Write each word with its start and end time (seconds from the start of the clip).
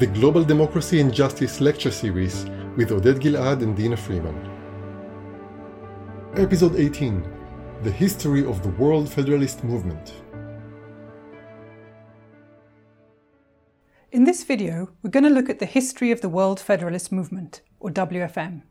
the 0.00 0.08
Global 0.08 0.42
Democracy 0.42 1.00
and 1.00 1.14
Justice 1.14 1.60
lecture 1.60 1.92
series 1.92 2.46
with 2.76 2.90
Oded 2.90 3.20
Gilad 3.20 3.62
and 3.62 3.76
Dina 3.76 3.96
Freeman. 3.96 4.34
Episode 6.34 6.74
18 6.74 7.24
The 7.84 7.92
History 7.92 8.44
of 8.44 8.60
the 8.64 8.70
World 8.70 9.08
Federalist 9.08 9.62
Movement. 9.62 10.14
In 14.10 14.24
this 14.24 14.42
video, 14.42 14.90
we're 15.00 15.10
going 15.10 15.22
to 15.22 15.30
look 15.30 15.48
at 15.48 15.60
the 15.60 15.64
history 15.64 16.10
of 16.10 16.22
the 16.22 16.28
World 16.28 16.58
Federalist 16.58 17.12
Movement, 17.12 17.60
or 17.78 17.88
WFM. 17.88 18.62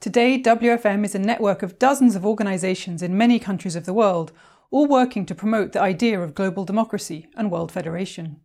Today, 0.00 0.38
WFM 0.38 1.02
is 1.06 1.14
a 1.14 1.18
network 1.18 1.62
of 1.62 1.78
dozens 1.78 2.14
of 2.14 2.26
organizations 2.26 3.02
in 3.02 3.16
many 3.16 3.38
countries 3.38 3.74
of 3.74 3.86
the 3.86 3.94
world, 3.94 4.32
all 4.70 4.86
working 4.86 5.24
to 5.24 5.34
promote 5.34 5.72
the 5.72 5.80
idea 5.80 6.20
of 6.20 6.34
global 6.34 6.66
democracy 6.66 7.26
and 7.38 7.50
world 7.50 7.72
federation. 7.72 8.42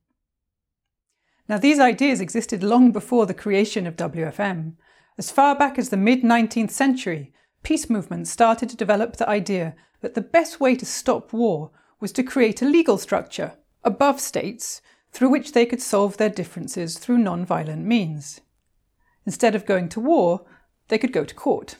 Now, 1.52 1.58
these 1.58 1.82
ideas 1.82 2.22
existed 2.22 2.64
long 2.64 2.94
before 2.94 3.26
the 3.26 3.34
creation 3.34 3.86
of 3.86 3.98
WFM. 3.98 4.76
As 5.18 5.32
far 5.32 5.54
back 5.54 5.77
as 5.77 5.90
the 5.90 5.98
mid 5.98 6.22
19th 6.22 6.72
century, 6.72 7.34
peace 7.62 7.90
movements 7.90 8.32
started 8.32 8.70
to 8.70 8.77
develop 8.77 9.18
the 9.18 9.27
idea 9.27 9.76
that 10.00 10.14
the 10.14 10.22
best 10.22 10.62
way 10.62 10.77
to 10.77 10.86
stop 10.86 11.34
war 11.34 11.72
was 12.00 12.14
to 12.14 12.24
create 12.24 12.62
a 12.62 12.66
legal 12.66 12.98
structure 12.98 13.58
above 13.84 14.22
states 14.22 14.82
through 15.12 15.27
which 15.27 15.52
they 15.52 15.66
could 15.66 15.82
solve 15.82 16.16
their 16.16 16.30
differences 16.30 16.98
through 16.98 17.18
non 17.18 17.46
violent 17.46 17.86
means. 17.86 18.40
Instead 19.26 19.54
of 19.54 19.66
going 19.66 19.90
to 19.90 19.99
war, 19.99 20.46
they 20.88 20.98
could 20.98 21.12
go 21.12 21.26
to 21.26 21.36
court. 21.36 21.76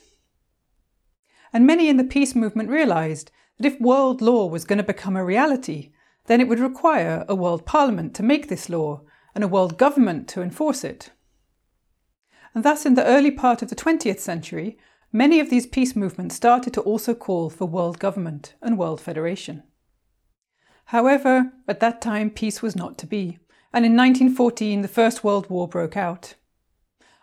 And 1.54 1.66
many 1.66 1.88
in 1.88 1.96
the 1.96 2.04
peace 2.04 2.36
movement 2.36 2.68
realized 2.68 3.32
that 3.58 3.68
if 3.68 3.80
world 3.80 4.22
law 4.22 4.48
was 4.48 4.66
going 4.66 4.80
to 4.80 4.84
become 4.84 5.16
a 5.16 5.24
reality, 5.24 5.94
then 6.26 6.42
it 6.42 6.50
would 6.50 6.60
require 6.60 7.24
a 7.30 7.36
world 7.36 7.66
parliament 7.66 8.14
to 8.16 8.22
make 8.22 8.50
this 8.50 8.68
law 8.68 9.04
and 9.34 9.44
a 9.44 9.48
world 9.48 9.78
government 9.78 10.28
to 10.30 10.42
enforce 10.42 10.84
it. 10.84 11.12
And 12.54 12.64
thus, 12.64 12.86
in 12.86 12.96
the 12.96 13.06
early 13.06 13.32
part 13.32 13.62
of 13.62 13.70
the 13.70 13.76
20th 13.76 14.20
century, 14.20 14.78
many 15.12 15.40
of 15.40 15.50
these 15.50 15.66
peace 15.66 15.96
movements 15.96 16.36
started 16.36 16.74
to 16.74 16.82
also 16.82 17.14
call 17.14 17.50
for 17.50 17.66
world 17.66 18.00
government 18.00 18.56
and 18.62 18.78
world 18.78 19.00
federation. 19.00 19.64
However, 20.86 21.54
at 21.68 21.80
that 21.80 22.02
time, 22.02 22.30
peace 22.30 22.62
was 22.62 22.76
not 22.76 22.98
to 22.98 23.08
be, 23.08 23.40
and 23.74 23.86
in 23.86 23.96
1914 23.96 24.82
the 24.82 24.88
First 24.88 25.24
World 25.24 25.50
War 25.50 25.68
broke 25.68 25.96
out. 25.96 26.36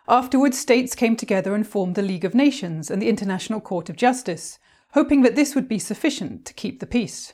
Afterwards, 0.07 0.57
states 0.57 0.95
came 0.95 1.15
together 1.15 1.53
and 1.53 1.67
formed 1.67 1.93
the 1.93 2.01
League 2.01 2.25
of 2.25 2.33
Nations 2.33 2.89
and 2.89 2.99
the 2.99 3.09
International 3.09 3.61
Court 3.61 3.89
of 3.89 3.95
Justice, 3.95 4.57
hoping 4.93 5.21
that 5.21 5.35
this 5.35 5.53
would 5.53 5.67
be 5.67 5.77
sufficient 5.77 6.45
to 6.45 6.53
keep 6.53 6.79
the 6.79 6.87
peace. 6.87 7.33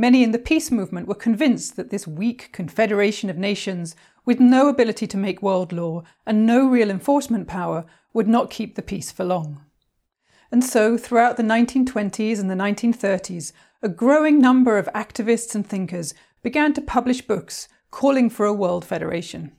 Many 0.00 0.22
in 0.22 0.30
the 0.30 0.38
peace 0.38 0.70
movement 0.70 1.08
were 1.08 1.16
convinced 1.16 1.74
that 1.74 1.90
this 1.90 2.06
weak 2.06 2.50
confederation 2.52 3.28
of 3.28 3.36
nations, 3.36 3.96
with 4.24 4.38
no 4.38 4.68
ability 4.68 5.08
to 5.08 5.16
make 5.16 5.42
world 5.42 5.72
law 5.72 6.04
and 6.24 6.46
no 6.46 6.68
real 6.68 6.88
enforcement 6.88 7.48
power, 7.48 7.84
would 8.12 8.28
not 8.28 8.48
keep 8.48 8.76
the 8.76 8.82
peace 8.82 9.10
for 9.10 9.24
long. 9.24 9.64
And 10.52 10.62
so, 10.62 10.96
throughout 10.96 11.36
the 11.36 11.42
1920s 11.42 12.38
and 12.38 12.48
the 12.48 12.54
1930s, 12.54 13.52
a 13.82 13.88
growing 13.88 14.40
number 14.40 14.78
of 14.78 14.88
activists 14.94 15.56
and 15.56 15.66
thinkers 15.66 16.14
began 16.44 16.72
to 16.74 16.80
publish 16.80 17.22
books 17.22 17.66
calling 17.90 18.30
for 18.30 18.46
a 18.46 18.54
world 18.54 18.84
federation. 18.84 19.50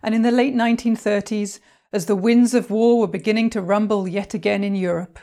And 0.00 0.14
in 0.14 0.22
the 0.22 0.30
late 0.30 0.54
1930s, 0.54 1.58
as 1.92 2.06
the 2.06 2.14
winds 2.14 2.54
of 2.54 2.70
war 2.70 3.00
were 3.00 3.08
beginning 3.08 3.50
to 3.50 3.62
rumble 3.62 4.06
yet 4.06 4.32
again 4.32 4.62
in 4.62 4.76
Europe, 4.76 5.18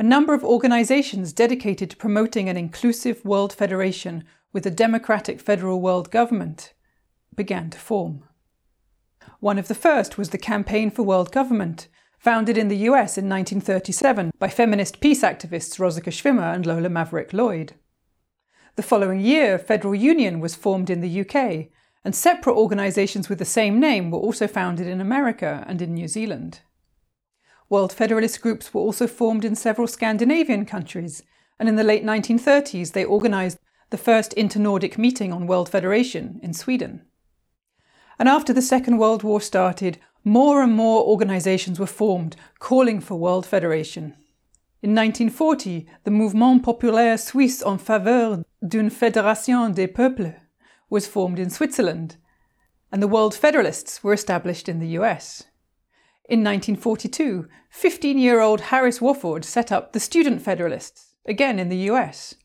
a 0.00 0.02
number 0.02 0.32
of 0.32 0.42
organizations 0.42 1.30
dedicated 1.30 1.90
to 1.90 1.96
promoting 1.98 2.48
an 2.48 2.56
inclusive 2.56 3.22
world 3.22 3.52
federation 3.52 4.24
with 4.50 4.64
a 4.64 4.70
democratic 4.70 5.38
federal 5.38 5.78
world 5.78 6.10
government 6.10 6.72
began 7.36 7.68
to 7.68 7.78
form. 7.78 8.24
One 9.40 9.58
of 9.58 9.68
the 9.68 9.74
first 9.74 10.16
was 10.16 10.30
the 10.30 10.38
Campaign 10.38 10.90
for 10.90 11.02
World 11.02 11.30
Government, 11.30 11.88
founded 12.18 12.56
in 12.56 12.68
the 12.68 12.88
US 12.88 13.18
in 13.18 13.28
1937 13.28 14.32
by 14.38 14.48
feminist 14.48 15.00
peace 15.00 15.20
activists 15.20 15.78
Rosika 15.78 16.10
Schwimmer 16.10 16.54
and 16.54 16.64
Lola 16.64 16.88
Maverick 16.88 17.34
Lloyd. 17.34 17.74
The 18.76 18.82
following 18.82 19.20
year, 19.20 19.58
Federal 19.58 19.94
Union 19.94 20.40
was 20.40 20.54
formed 20.54 20.88
in 20.88 21.02
the 21.02 21.20
UK, 21.20 21.68
and 22.06 22.14
separate 22.14 22.56
organisations 22.56 23.28
with 23.28 23.38
the 23.38 23.44
same 23.44 23.78
name 23.78 24.10
were 24.10 24.18
also 24.18 24.46
founded 24.46 24.86
in 24.86 25.02
America 25.02 25.62
and 25.66 25.82
in 25.82 25.92
New 25.92 26.08
Zealand. 26.08 26.60
World 27.70 27.92
Federalist 27.92 28.40
groups 28.40 28.74
were 28.74 28.80
also 28.80 29.06
formed 29.06 29.44
in 29.44 29.54
several 29.54 29.86
Scandinavian 29.86 30.66
countries, 30.66 31.22
and 31.56 31.68
in 31.68 31.76
the 31.76 31.84
late 31.84 32.04
1930s 32.04 32.92
they 32.92 33.04
organised 33.04 33.58
the 33.90 33.96
first 33.96 34.32
inter 34.32 34.58
Nordic 34.58 34.98
meeting 34.98 35.32
on 35.32 35.46
World 35.46 35.68
Federation 35.68 36.40
in 36.42 36.52
Sweden. 36.52 37.02
And 38.18 38.28
after 38.28 38.52
the 38.52 38.60
Second 38.60 38.98
World 38.98 39.22
War 39.22 39.40
started, 39.40 39.98
more 40.24 40.62
and 40.62 40.74
more 40.74 41.04
organisations 41.04 41.78
were 41.78 41.86
formed 41.86 42.34
calling 42.58 43.00
for 43.00 43.14
World 43.14 43.46
Federation. 43.46 44.16
In 44.82 44.94
1940, 44.94 45.86
the 46.02 46.10
Mouvement 46.10 46.64
Populaire 46.64 47.18
Suisse 47.18 47.62
en 47.62 47.78
faveur 47.78 48.42
d'une 48.66 48.90
fédération 48.90 49.72
des 49.72 49.86
peuples 49.86 50.34
was 50.90 51.06
formed 51.06 51.38
in 51.38 51.50
Switzerland, 51.50 52.16
and 52.90 53.00
the 53.00 53.08
World 53.08 53.32
Federalists 53.32 54.02
were 54.02 54.12
established 54.12 54.68
in 54.68 54.80
the 54.80 54.98
US. 54.98 55.44
In 56.30 56.44
1942, 56.44 57.48
15 57.70 58.16
year 58.16 58.40
old 58.40 58.60
Harris 58.60 59.00
Wofford 59.00 59.42
set 59.42 59.72
up 59.72 59.92
the 59.92 59.98
Student 59.98 60.40
Federalists, 60.40 61.16
again 61.26 61.58
in 61.58 61.70
the 61.70 61.90
US. 61.90 62.36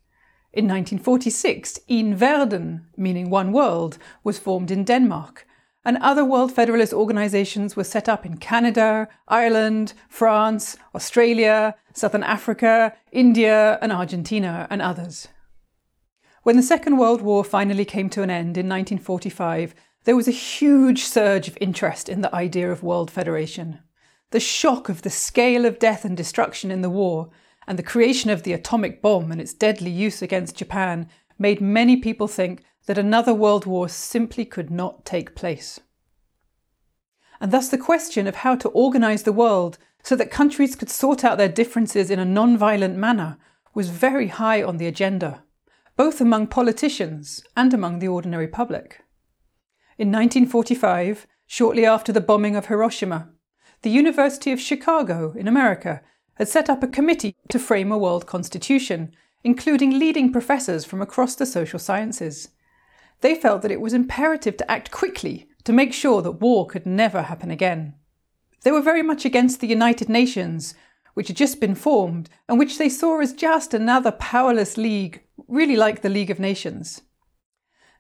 In 0.52 0.68
1946, 0.68 1.82
Een 1.88 2.16
Verden, 2.16 2.88
meaning 2.98 3.30
One 3.30 3.52
World, 3.52 4.00
was 4.24 4.40
formed 4.40 4.72
in 4.72 4.86
Denmark, 4.86 5.46
and 5.84 6.00
other 6.02 6.26
World 6.26 6.52
Federalist 6.52 6.94
organizations 6.94 7.76
were 7.76 7.84
set 7.84 8.10
up 8.10 8.26
in 8.26 8.38
Canada, 8.38 9.08
Ireland, 9.28 9.94
France, 10.10 10.78
Australia, 10.96 11.76
Southern 11.94 12.24
Africa, 12.24 12.92
India, 13.12 13.78
and 13.84 13.92
Argentina, 13.92 14.66
and 14.72 14.82
others. 14.82 15.28
When 16.42 16.56
the 16.56 16.64
Second 16.64 16.98
World 16.98 17.22
War 17.22 17.44
finally 17.44 17.86
came 17.86 18.10
to 18.10 18.24
an 18.24 18.32
end 18.32 18.58
in 18.58 18.68
1945, 18.68 19.76
there 20.06 20.16
was 20.16 20.28
a 20.28 20.32
huge 20.32 21.04
surge 21.04 21.48
of 21.48 21.58
interest 21.60 22.10
in 22.10 22.22
the 22.22 22.34
idea 22.34 22.72
of 22.72 22.84
world 22.84 23.10
federation. 23.10 23.80
The 24.30 24.40
shock 24.40 24.88
of 24.88 25.02
the 25.02 25.10
scale 25.10 25.66
of 25.66 25.80
death 25.80 26.06
and 26.06 26.16
destruction 26.16 26.70
in 26.70 26.82
the 26.82 26.92
war, 26.92 27.32
and 27.68 27.78
the 27.78 27.84
creation 27.84 28.30
of 28.30 28.44
the 28.44 28.54
atomic 28.54 29.02
bomb 29.02 29.32
and 29.32 29.42
its 29.42 29.54
deadly 29.54 29.90
use 29.90 30.22
against 30.22 30.56
Japan, 30.56 31.10
made 31.40 31.60
many 31.60 31.98
people 31.98 32.28
think 32.28 32.64
that 32.86 33.00
another 33.00 33.34
world 33.34 33.66
war 33.66 33.90
simply 33.90 34.46
could 34.46 34.70
not 34.70 35.06
take 35.06 35.36
place. 35.36 35.80
And 37.42 37.52
thus 37.52 37.70
the 37.70 37.78
question 37.78 38.28
of 38.28 38.38
how 38.38 38.56
to 38.58 38.70
organise 38.70 39.24
the 39.24 39.34
world 39.34 39.80
so 40.04 40.16
that 40.18 40.30
countries 40.30 40.76
could 40.76 40.92
sort 40.92 41.24
out 41.24 41.40
their 41.40 41.50
differences 41.50 42.12
in 42.12 42.20
a 42.20 42.26
non 42.26 42.58
violent 42.58 42.96
manner 42.96 43.38
was 43.74 43.90
very 43.90 44.28
high 44.28 44.62
on 44.62 44.78
the 44.78 44.86
agenda, 44.86 45.44
both 45.98 46.22
among 46.22 46.46
politicians 46.46 47.44
and 47.58 47.74
among 47.74 47.98
the 47.98 48.08
ordinary 48.08 48.48
public. 48.48 49.02
In 49.98 50.10
1945, 50.10 51.26
shortly 51.48 51.86
after 51.86 52.12
the 52.12 52.20
bombing 52.20 52.58
of 52.58 52.66
Hiroshima, 52.66 53.30
the 53.82 53.90
University 53.90 54.52
of 54.52 54.60
Chicago 54.60 55.34
in 55.38 55.48
America 55.48 56.02
had 56.34 56.50
set 56.50 56.70
up 56.70 56.84
a 56.84 56.88
committee 56.88 57.38
to 57.48 57.58
frame 57.58 57.94
a 57.94 57.98
world 57.98 58.26
constitution, 58.26 59.16
including 59.46 59.98
leading 59.98 60.34
professors 60.34 60.84
from 60.84 61.02
across 61.02 61.36
the 61.36 61.46
social 61.46 61.80
sciences. 61.80 62.50
They 63.22 63.36
felt 63.36 63.62
that 63.62 63.72
it 63.72 63.80
was 63.80 63.94
imperative 63.94 64.58
to 64.58 64.70
act 64.70 64.92
quickly 64.92 65.48
to 65.64 65.72
make 65.72 65.94
sure 65.94 66.22
that 66.22 66.42
war 66.42 66.68
could 66.68 66.86
never 66.86 67.22
happen 67.22 67.50
again. 67.50 67.94
They 68.64 68.72
were 68.72 68.82
very 68.82 69.02
much 69.02 69.24
against 69.24 69.62
the 69.62 69.68
United 69.68 70.10
Nations, 70.10 70.76
which 71.14 71.30
had 71.30 71.38
just 71.38 71.62
been 71.62 71.76
formed 71.76 72.30
and 72.50 72.60
which 72.60 72.78
they 72.78 72.90
saw 72.90 73.22
as 73.22 73.32
just 73.32 73.74
another 73.74 74.12
powerless 74.12 74.76
league, 74.76 75.22
really 75.48 75.78
like 75.78 76.02
the 76.02 76.10
League 76.10 76.32
of 76.32 76.40
Nations. 76.40 77.02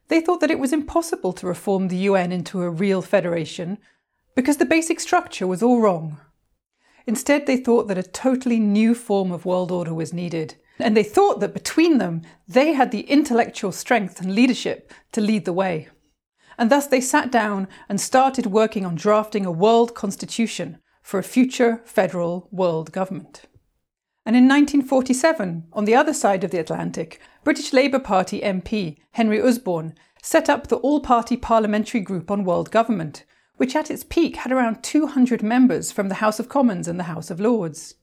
They 0.07 0.21
thought 0.21 0.39
that 0.41 0.51
it 0.51 0.59
was 0.59 0.71
impossible 0.71 1.33
to 1.33 1.47
reform 1.47 1.87
the 1.87 1.97
UN 1.97 2.31
into 2.31 2.61
a 2.61 2.69
real 2.69 3.01
federation 3.01 3.79
because 4.35 4.57
the 4.57 4.65
basic 4.65 4.99
structure 4.99 5.47
was 5.47 5.63
all 5.63 5.81
wrong. 5.81 6.19
Instead, 7.07 7.45
they 7.45 7.57
thought 7.57 7.87
that 7.87 7.97
a 7.97 8.03
totally 8.03 8.59
new 8.59 8.93
form 8.93 9.31
of 9.31 9.45
world 9.45 9.71
order 9.71 9.93
was 9.93 10.13
needed, 10.13 10.55
and 10.79 10.95
they 10.95 11.03
thought 11.03 11.39
that 11.39 11.53
between 11.53 11.97
them, 11.97 12.21
they 12.47 12.73
had 12.73 12.91
the 12.91 13.01
intellectual 13.01 13.71
strength 13.71 14.19
and 14.19 14.35
leadership 14.35 14.91
to 15.11 15.21
lead 15.21 15.45
the 15.45 15.53
way. 15.53 15.87
And 16.57 16.69
thus 16.69 16.87
they 16.87 17.01
sat 17.01 17.31
down 17.31 17.67
and 17.89 17.99
started 17.99 18.47
working 18.47 18.85
on 18.85 18.95
drafting 18.95 19.45
a 19.45 19.51
world 19.51 19.93
constitution 19.93 20.79
for 21.01 21.19
a 21.19 21.23
future 21.23 21.81
federal 21.85 22.47
world 22.51 22.91
government. 22.91 23.43
And 24.25 24.35
in 24.35 24.45
1947, 24.45 25.65
on 25.71 25.85
the 25.85 25.93
other 25.93 26.13
side 26.13 26.43
of 26.43 26.49
the 26.49 26.57
Atlantic, 26.57 27.21
British 27.43 27.73
Labour 27.73 27.99
Party 27.99 28.41
MP 28.41 28.97
Henry 29.11 29.39
Usborne 29.39 29.93
set 30.19 30.49
up 30.49 30.65
the 30.65 30.77
All 30.77 30.99
Party 30.99 31.37
Parliamentary 31.37 32.01
Group 32.01 32.31
on 32.31 32.43
World 32.43 32.71
Government, 32.71 33.23
which 33.57 33.75
at 33.75 33.91
its 33.91 34.03
peak 34.03 34.37
had 34.37 34.51
around 34.51 34.81
200 34.81 35.43
members 35.43 35.91
from 35.91 36.09
the 36.09 36.15
House 36.15 36.39
of 36.39 36.49
Commons 36.49 36.87
and 36.87 36.99
the 36.99 37.03
House 37.03 37.29
of 37.29 37.39
Lords. 37.39 37.93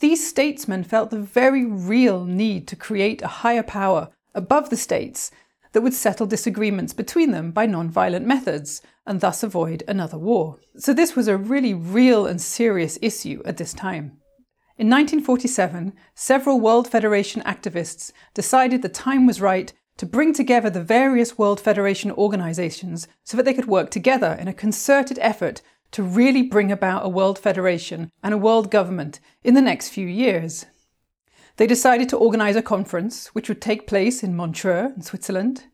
These 0.00 0.26
statesmen 0.26 0.84
felt 0.84 1.10
the 1.10 1.20
very 1.20 1.66
real 1.66 2.24
need 2.24 2.66
to 2.68 2.76
create 2.76 3.20
a 3.20 3.28
higher 3.42 3.62
power 3.62 4.08
above 4.34 4.70
the 4.70 4.76
states 4.78 5.30
that 5.72 5.82
would 5.82 5.92
settle 5.92 6.26
disagreements 6.26 6.94
between 6.94 7.30
them 7.30 7.50
by 7.50 7.66
non 7.66 7.90
violent 7.90 8.26
methods 8.26 8.80
and 9.06 9.20
thus 9.20 9.42
avoid 9.42 9.84
another 9.86 10.16
war. 10.16 10.58
So, 10.78 10.94
this 10.94 11.14
was 11.14 11.28
a 11.28 11.36
really 11.36 11.74
real 11.74 12.26
and 12.26 12.40
serious 12.40 12.98
issue 13.02 13.42
at 13.44 13.58
this 13.58 13.74
time. 13.74 14.21
In 14.82 14.90
1947, 14.90 15.92
several 16.16 16.58
World 16.58 16.88
Federation 16.88 17.40
activists 17.42 18.10
decided 18.34 18.82
the 18.82 18.88
time 18.88 19.28
was 19.28 19.40
right 19.40 19.72
to 19.96 20.04
bring 20.04 20.34
together 20.34 20.70
the 20.70 20.82
various 20.82 21.38
World 21.38 21.60
Federation 21.60 22.10
organizations 22.10 23.06
so 23.22 23.36
that 23.36 23.44
they 23.44 23.54
could 23.54 23.68
work 23.68 23.92
together 23.92 24.36
in 24.40 24.48
a 24.48 24.52
concerted 24.52 25.20
effort 25.20 25.62
to 25.92 26.02
really 26.02 26.42
bring 26.42 26.72
about 26.72 27.06
a 27.06 27.08
World 27.08 27.38
Federation 27.38 28.10
and 28.24 28.34
a 28.34 28.36
world 28.36 28.72
government 28.72 29.20
in 29.44 29.54
the 29.54 29.60
next 29.60 29.90
few 29.90 30.08
years. 30.08 30.66
They 31.58 31.68
decided 31.68 32.08
to 32.08 32.16
organise 32.16 32.56
a 32.56 32.60
conference 32.60 33.28
which 33.36 33.48
would 33.48 33.62
take 33.62 33.86
place 33.86 34.24
in 34.24 34.34
Montreux, 34.34 34.94
in 34.96 35.02
Switzerland. 35.02 35.66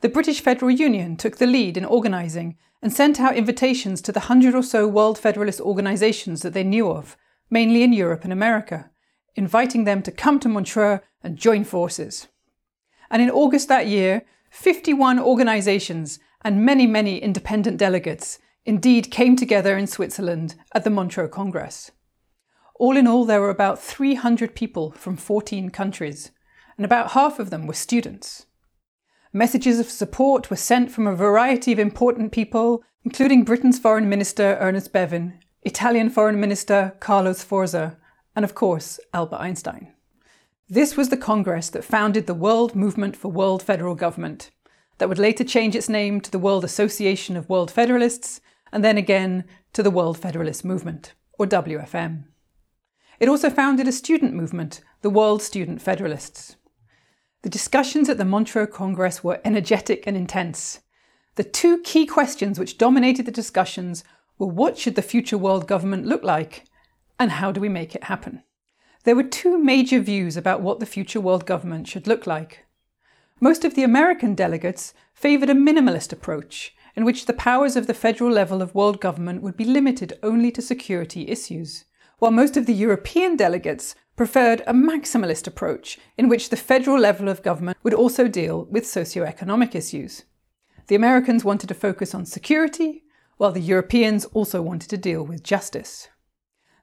The 0.00 0.08
British 0.08 0.40
Federal 0.40 0.72
Union 0.72 1.16
took 1.16 1.36
the 1.36 1.46
lead 1.46 1.76
in 1.76 1.84
organising 1.84 2.56
and 2.82 2.92
sent 2.92 3.20
out 3.20 3.36
invitations 3.36 4.02
to 4.02 4.10
the 4.10 4.26
hundred 4.26 4.56
or 4.56 4.64
so 4.64 4.88
World 4.88 5.20
Federalist 5.20 5.60
organisations 5.60 6.42
that 6.42 6.52
they 6.52 6.64
knew 6.64 6.90
of, 6.90 7.16
mainly 7.50 7.82
in 7.82 7.92
Europe 7.92 8.24
and 8.24 8.32
America, 8.32 8.90
inviting 9.34 9.84
them 9.84 10.02
to 10.02 10.12
come 10.12 10.38
to 10.40 10.48
Montreux 10.48 11.00
and 11.22 11.36
join 11.36 11.64
forces. 11.64 12.28
And 13.10 13.22
in 13.22 13.30
August 13.30 13.68
that 13.68 13.86
year, 13.86 14.22
51 14.50 15.18
organisations 15.18 16.18
and 16.42 16.64
many, 16.64 16.86
many 16.86 17.18
independent 17.18 17.76
delegates 17.76 18.38
indeed 18.64 19.10
came 19.10 19.36
together 19.36 19.76
in 19.76 19.86
Switzerland 19.86 20.54
at 20.74 20.84
the 20.84 20.90
Montreux 20.90 21.28
Congress. 21.28 21.90
All 22.74 22.96
in 22.96 23.06
all, 23.06 23.24
there 23.24 23.40
were 23.40 23.50
about 23.50 23.82
300 23.82 24.54
people 24.54 24.92
from 24.92 25.16
14 25.16 25.70
countries, 25.70 26.30
and 26.76 26.84
about 26.84 27.12
half 27.12 27.38
of 27.38 27.50
them 27.50 27.66
were 27.66 27.74
students. 27.74 28.46
Messages 29.32 29.80
of 29.80 29.90
support 29.90 30.48
were 30.48 30.56
sent 30.56 30.90
from 30.90 31.06
a 31.06 31.14
variety 31.14 31.72
of 31.72 31.78
important 31.78 32.30
people, 32.30 32.82
including 33.04 33.44
Britain's 33.44 33.78
Foreign 33.78 34.08
Minister 34.08 34.56
Ernest 34.60 34.92
Bevin, 34.92 35.38
Italian 35.68 36.08
Foreign 36.08 36.40
Minister 36.40 36.94
Carlo 36.98 37.34
Sforza, 37.34 37.98
and 38.34 38.42
of 38.42 38.54
course, 38.54 38.98
Albert 39.12 39.36
Einstein. 39.36 39.92
This 40.66 40.96
was 40.96 41.10
the 41.10 41.16
Congress 41.18 41.68
that 41.68 41.84
founded 41.84 42.26
the 42.26 42.32
World 42.32 42.74
Movement 42.74 43.14
for 43.14 43.30
World 43.30 43.62
Federal 43.62 43.94
Government, 43.94 44.50
that 44.96 45.10
would 45.10 45.18
later 45.18 45.44
change 45.44 45.76
its 45.76 45.90
name 45.90 46.22
to 46.22 46.30
the 46.30 46.38
World 46.38 46.64
Association 46.64 47.36
of 47.36 47.50
World 47.50 47.70
Federalists, 47.70 48.40
and 48.72 48.82
then 48.82 48.96
again 48.96 49.44
to 49.74 49.82
the 49.82 49.90
World 49.90 50.16
Federalist 50.16 50.64
Movement, 50.64 51.12
or 51.38 51.44
WFM. 51.44 52.24
It 53.20 53.28
also 53.28 53.50
founded 53.50 53.86
a 53.86 53.92
student 53.92 54.32
movement, 54.32 54.80
the 55.02 55.10
World 55.10 55.42
Student 55.42 55.82
Federalists. 55.82 56.56
The 57.42 57.50
discussions 57.50 58.08
at 58.08 58.16
the 58.16 58.24
Montreux 58.24 58.68
Congress 58.68 59.22
were 59.22 59.42
energetic 59.44 60.06
and 60.06 60.16
intense. 60.16 60.80
The 61.34 61.44
two 61.44 61.82
key 61.82 62.06
questions 62.06 62.58
which 62.58 62.78
dominated 62.78 63.26
the 63.26 63.32
discussions 63.32 64.02
were 64.38 64.46
what 64.46 64.78
should 64.78 64.94
the 64.94 65.02
future 65.02 65.38
world 65.38 65.66
government 65.66 66.06
look 66.06 66.22
like, 66.22 66.64
and 67.18 67.32
how 67.32 67.52
do 67.52 67.60
we 67.60 67.68
make 67.68 67.94
it 67.94 68.04
happen? 68.04 68.42
There 69.04 69.16
were 69.16 69.22
two 69.22 69.58
major 69.58 70.00
views 70.00 70.36
about 70.36 70.60
what 70.60 70.80
the 70.80 70.86
future 70.86 71.20
world 71.20 71.46
government 71.46 71.88
should 71.88 72.06
look 72.06 72.26
like. 72.26 72.64
Most 73.40 73.64
of 73.64 73.74
the 73.74 73.84
American 73.84 74.34
delegates 74.34 74.94
favoured 75.14 75.50
a 75.50 75.54
minimalist 75.54 76.12
approach, 76.12 76.74
in 76.94 77.04
which 77.04 77.26
the 77.26 77.32
powers 77.32 77.76
of 77.76 77.86
the 77.86 77.94
federal 77.94 78.30
level 78.30 78.62
of 78.62 78.74
world 78.74 79.00
government 79.00 79.42
would 79.42 79.56
be 79.56 79.64
limited 79.64 80.18
only 80.22 80.50
to 80.52 80.62
security 80.62 81.28
issues 81.28 81.84
while 82.18 82.30
most 82.30 82.56
of 82.56 82.66
the 82.66 82.74
European 82.74 83.36
delegates 83.36 83.94
preferred 84.16 84.62
a 84.66 84.72
maximalist 84.72 85.46
approach 85.46 85.98
in 86.16 86.28
which 86.28 86.50
the 86.50 86.56
federal 86.56 86.98
level 86.98 87.28
of 87.28 87.42
government 87.42 87.78
would 87.82 87.94
also 87.94 88.26
deal 88.26 88.64
with 88.64 88.86
socio-economic 88.86 89.74
issues. 89.74 90.24
The 90.88 90.96
Americans 90.96 91.44
wanted 91.44 91.68
to 91.68 91.74
focus 91.74 92.14
on 92.14 92.26
security, 92.26 93.04
while 93.38 93.52
the 93.52 93.60
Europeans 93.60 94.26
also 94.26 94.60
wanted 94.60 94.90
to 94.90 94.98
deal 94.98 95.22
with 95.22 95.42
justice. 95.42 96.08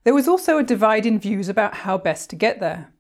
There 0.04 0.14
was 0.14 0.28
also 0.28 0.58
a 0.58 0.64
divide 0.64 1.06
in 1.06 1.20
views 1.20 1.50
about 1.50 1.76
how 1.76 1.98
best 1.98 2.30
to 2.32 2.36
get 2.36 2.60
there. 2.60 2.94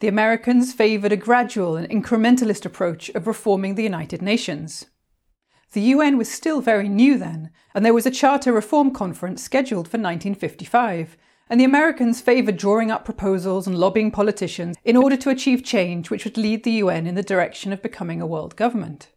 The 0.00 0.08
Americans 0.08 0.72
favoured 0.72 1.12
a 1.12 1.16
gradual 1.16 1.76
and 1.76 1.88
incrementalist 1.88 2.66
approach 2.66 3.08
of 3.10 3.26
reforming 3.26 3.76
the 3.76 3.84
United 3.84 4.20
Nations. 4.20 4.86
The 5.72 5.80
UN 5.80 6.18
was 6.18 6.30
still 6.30 6.60
very 6.60 6.88
new 6.88 7.16
then, 7.16 7.50
and 7.74 7.84
there 7.84 7.94
was 7.94 8.04
a 8.04 8.10
Charter 8.10 8.52
Reform 8.52 8.90
Conference 8.90 9.42
scheduled 9.42 9.86
for 9.86 9.96
1955, 9.96 11.16
and 11.48 11.60
the 11.60 11.64
Americans 11.64 12.20
favoured 12.20 12.56
drawing 12.56 12.90
up 12.90 13.04
proposals 13.04 13.66
and 13.66 13.78
lobbying 13.78 14.10
politicians 14.10 14.76
in 14.84 14.96
order 14.96 15.16
to 15.16 15.30
achieve 15.30 15.62
change 15.62 16.10
which 16.10 16.24
would 16.24 16.36
lead 16.36 16.64
the 16.64 16.72
UN 16.72 17.06
in 17.06 17.14
the 17.14 17.22
direction 17.22 17.72
of 17.72 17.82
becoming 17.82 18.20
a 18.20 18.26
world 18.26 18.56
government. 18.56 19.10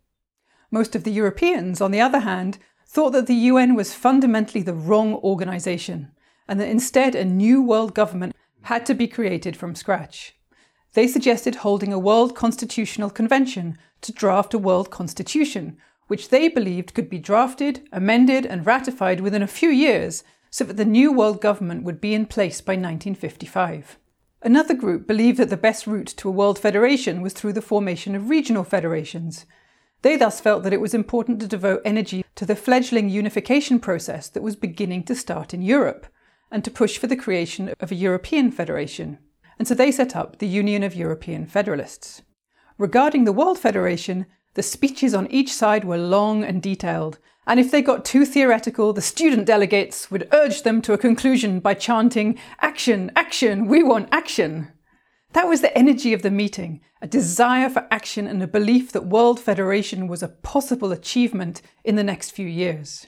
Most 0.70 0.96
of 0.96 1.04
the 1.04 1.12
Europeans, 1.12 1.82
on 1.82 1.92
the 1.92 2.02
other 2.02 2.20
hand, 2.20 2.58
thought 2.96 3.12
that 3.12 3.28
the 3.28 3.52
UN 3.52 3.76
was 3.76 3.94
fundamentally 3.94 4.64
the 4.64 4.74
wrong 4.74 5.16
organisation, 5.16 6.12
and 6.48 6.62
that 6.62 6.70
instead 6.70 7.14
a 7.14 7.26
new 7.26 7.62
world 7.62 7.94
government 7.94 8.34
had 8.62 8.86
to 8.86 8.94
be 8.94 9.06
created 9.06 9.58
from 9.58 9.76
scratch. 9.76 10.34
They 10.94 11.06
suggested 11.06 11.56
holding 11.56 11.92
a 11.92 12.00
World 12.00 12.38
Constitutional 12.38 13.10
Convention 13.10 13.78
to 14.00 14.14
draft 14.14 14.54
a 14.54 14.58
world 14.58 14.92
constitution, 14.92 15.76
which 16.08 16.30
they 16.30 16.48
believed 16.48 16.94
could 16.94 17.10
be 17.10 17.20
drafted, 17.20 17.86
amended, 17.92 18.46
and 18.46 18.66
ratified 18.66 19.20
within 19.20 19.42
a 19.44 19.58
few 19.60 19.70
years 19.70 20.24
so 20.50 20.64
that 20.64 20.78
the 20.78 20.86
new 20.86 21.12
world 21.12 21.42
government 21.42 21.84
would 21.84 22.00
be 22.00 22.14
in 22.14 22.26
place 22.26 22.62
by 22.62 22.76
1955. 22.76 24.00
Another 24.42 24.74
group 24.74 25.06
believed 25.06 25.38
that 25.40 25.50
the 25.50 25.58
best 25.58 25.86
route 25.86 26.08
to 26.16 26.30
a 26.30 26.38
world 26.40 26.58
federation 26.58 27.22
was 27.22 27.34
through 27.34 27.54
the 27.54 27.62
formation 27.62 28.16
of 28.16 28.30
regional 28.30 28.64
federations. 28.64 29.46
They 30.06 30.18
thus 30.18 30.40
felt 30.40 30.62
that 30.62 30.72
it 30.72 30.80
was 30.80 30.94
important 30.94 31.40
to 31.40 31.48
devote 31.48 31.82
energy 31.84 32.24
to 32.36 32.46
the 32.46 32.56
fledgling 32.56 33.10
unification 33.10 33.80
process 33.80 34.30
that 34.30 34.44
was 34.44 34.56
beginning 34.56 35.02
to 35.06 35.16
start 35.16 35.52
in 35.52 35.64
Europe, 35.64 36.06
and 36.52 36.64
to 36.64 36.70
push 36.70 37.00
for 37.00 37.08
the 37.08 37.16
creation 37.16 37.74
of 37.80 37.92
a 37.92 37.96
European 37.96 38.52
federation. 38.52 39.18
And 39.58 39.68
so 39.68 39.74
they 39.74 39.92
set 39.92 40.16
up 40.16 40.38
the 40.38 40.48
Union 40.48 40.84
of 40.84 40.94
European 40.94 41.48
Federalists. 41.48 42.22
Regarding 42.78 43.24
the 43.24 43.34
World 43.34 43.58
Federation, 43.58 44.28
the 44.54 44.62
speeches 44.62 45.16
on 45.16 45.26
each 45.32 45.52
side 45.52 45.84
were 45.84 45.98
long 45.98 46.44
and 46.44 46.62
detailed, 46.62 47.18
and 47.48 47.60
if 47.60 47.72
they 47.72 47.82
got 47.82 48.06
too 48.06 48.26
theoretical, 48.26 48.94
the 48.94 49.02
student 49.02 49.48
delegates 49.48 50.12
would 50.12 50.30
urge 50.32 50.62
them 50.62 50.84
to 50.84 50.94
a 50.94 51.00
conclusion 51.00 51.60
by 51.60 51.74
chanting, 51.74 52.38
Action, 52.62 53.12
action, 53.16 53.66
we 53.66 53.82
want 53.82 54.10
action. 54.12 54.72
That 55.36 55.50
was 55.50 55.60
the 55.60 55.78
energy 55.78 56.14
of 56.14 56.22
the 56.22 56.32
meeting 56.32 56.80
a 57.02 57.08
desire 57.08 57.70
for 57.70 57.86
action 57.92 58.26
and 58.26 58.42
a 58.42 58.48
belief 58.48 58.94
that 58.94 59.08
World 59.08 59.38
Federation 59.38 60.08
was 60.08 60.24
a 60.24 60.30
possible 60.30 60.94
achievement 60.94 61.62
in 61.84 61.98
the 61.98 62.06
next 62.06 62.32
few 62.32 62.48
years. 62.48 63.08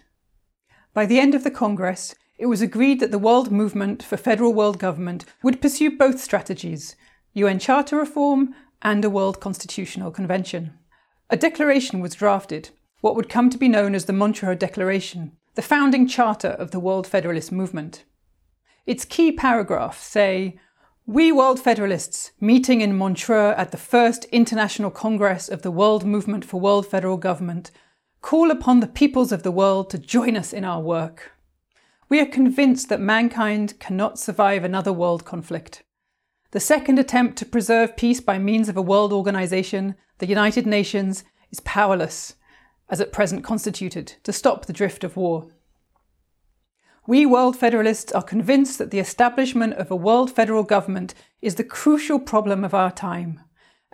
By 0.94 1.06
the 1.06 1.22
end 1.22 1.36
of 1.36 1.46
the 1.46 1.50
Congress, 1.50 2.16
it 2.38 2.48
was 2.48 2.62
agreed 2.62 3.00
that 3.00 3.12
the 3.12 3.18
world 3.18 3.50
movement 3.50 4.04
for 4.04 4.18
federal 4.18 4.54
world 4.54 4.78
government 4.78 5.24
would 5.42 5.62
pursue 5.62 5.98
both 5.98 6.20
strategies 6.20 6.98
UN 7.32 7.60
Charter 7.60 7.96
reform 7.96 8.54
and 8.82 9.06
a 9.06 9.10
World 9.10 9.40
Constitutional 9.40 10.12
Convention. 10.12 10.74
A 11.30 11.38
declaration 11.38 12.02
was 12.02 12.14
drafted 12.14 12.72
what 13.00 13.16
would 13.16 13.30
come 13.30 13.50
to 13.50 13.58
be 13.58 13.70
known 13.70 13.96
as 13.96 14.04
the 14.04 14.12
Montreux 14.12 14.56
Declaration, 14.56 15.32
the 15.56 15.62
founding 15.62 16.06
charter 16.06 16.50
of 16.50 16.72
the 16.72 16.80
World 16.82 17.08
Federalist 17.08 17.54
movement. 17.54 18.04
Its 18.86 19.06
key 19.06 19.32
paragraphs 19.32 20.06
say, 20.06 20.60
We 21.10 21.32
World 21.32 21.58
Federalists, 21.58 22.34
meeting 22.42 22.82
in 22.82 22.98
Montreux 22.98 23.54
at 23.56 23.72
the 23.72 23.78
first 23.78 24.26
International 24.26 24.92
Congress 24.92 25.48
of 25.48 25.62
the 25.62 25.72
World 25.72 26.04
Movement 26.04 26.44
for 26.44 26.60
World 26.60 26.86
Federal 26.86 27.16
Government, 27.16 27.72
call 28.20 28.52
upon 28.52 28.82
the 28.82 28.88
peoples 28.88 29.32
of 29.32 29.42
the 29.42 29.52
world 29.52 29.90
to 29.92 29.98
join 29.98 30.36
us 30.36 30.52
in 30.52 30.66
our 30.66 30.82
work. 30.82 31.32
We 32.10 32.20
are 32.20 32.26
convinced 32.26 32.90
that 32.90 33.00
mankind 33.00 33.80
cannot 33.80 34.20
survive 34.20 34.66
another 34.66 34.92
world 34.92 35.24
conflict. 35.24 35.82
The 36.52 36.60
second 36.60 37.00
attempt 37.00 37.38
to 37.38 37.46
preserve 37.46 37.96
peace 37.96 38.20
by 38.20 38.38
means 38.38 38.68
of 38.68 38.76
a 38.76 38.82
world 38.82 39.14
organization, 39.14 39.96
the 40.18 40.28
United 40.28 40.68
Nations, 40.68 41.24
is 41.50 41.62
powerless 41.62 42.36
as 42.90 43.00
at 43.00 43.14
present 43.14 43.46
constituted, 43.46 44.16
to 44.24 44.34
stop 44.34 44.66
the 44.66 44.74
drift 44.74 45.06
of 45.06 45.16
war. 45.16 45.48
We 47.10 47.26
World 47.26 47.56
Federalists 47.56 48.12
are 48.12 48.22
convinced 48.22 48.78
that 48.80 48.92
the 48.92 49.00
establishment 49.00 49.76
of 49.76 49.90
a 49.90 49.96
world 49.96 50.30
federal 50.30 50.64
government 50.64 51.14
is 51.42 51.56
the 51.56 51.64
crucial 51.64 52.20
problem 52.20 52.66
of 52.66 52.74
our 52.74 52.92
time. 52.92 53.40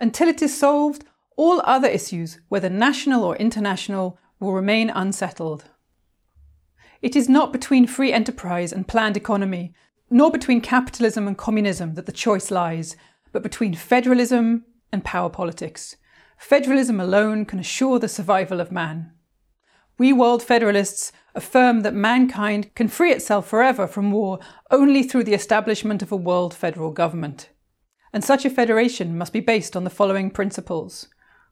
Until 0.00 0.26
it 0.26 0.42
is 0.42 0.58
solved, 0.58 1.04
all 1.36 1.62
other 1.64 1.86
issues, 1.86 2.40
whether 2.48 2.68
national 2.68 3.22
or 3.22 3.36
international, 3.36 4.18
will 4.40 4.52
remain 4.52 4.90
unsettled. 4.90 5.66
It 7.02 7.14
is 7.14 7.28
not 7.28 7.52
between 7.52 7.86
free 7.86 8.12
enterprise 8.12 8.72
and 8.72 8.88
planned 8.88 9.16
economy, 9.16 9.74
nor 10.10 10.32
between 10.32 10.60
capitalism 10.60 11.28
and 11.28 11.38
communism 11.38 11.94
that 11.94 12.06
the 12.06 12.12
choice 12.12 12.50
lies, 12.50 12.96
but 13.30 13.44
between 13.44 13.74
federalism 13.74 14.64
and 14.90 15.04
power 15.04 15.30
politics. 15.30 15.94
Federalism 16.36 16.98
alone 16.98 17.44
can 17.44 17.60
assure 17.60 18.00
the 18.00 18.08
survival 18.08 18.60
of 18.60 18.72
man. 18.72 19.12
We 19.96 20.12
World 20.12 20.42
Federalists 20.42 21.12
affirm 21.34 21.80
that 21.80 21.94
mankind 21.94 22.74
can 22.74 22.88
free 22.88 23.12
itself 23.12 23.48
forever 23.48 23.86
from 23.86 24.10
war 24.10 24.38
only 24.70 25.02
through 25.02 25.24
the 25.24 25.34
establishment 25.34 26.02
of 26.02 26.10
a 26.10 26.16
world 26.16 26.52
federal 26.52 26.90
government. 26.90 27.50
And 28.12 28.24
such 28.24 28.44
a 28.44 28.50
federation 28.50 29.16
must 29.16 29.32
be 29.32 29.40
based 29.40 29.76
on 29.76 29.84
the 29.84 29.90
following 29.90 30.30
principles 30.30 31.08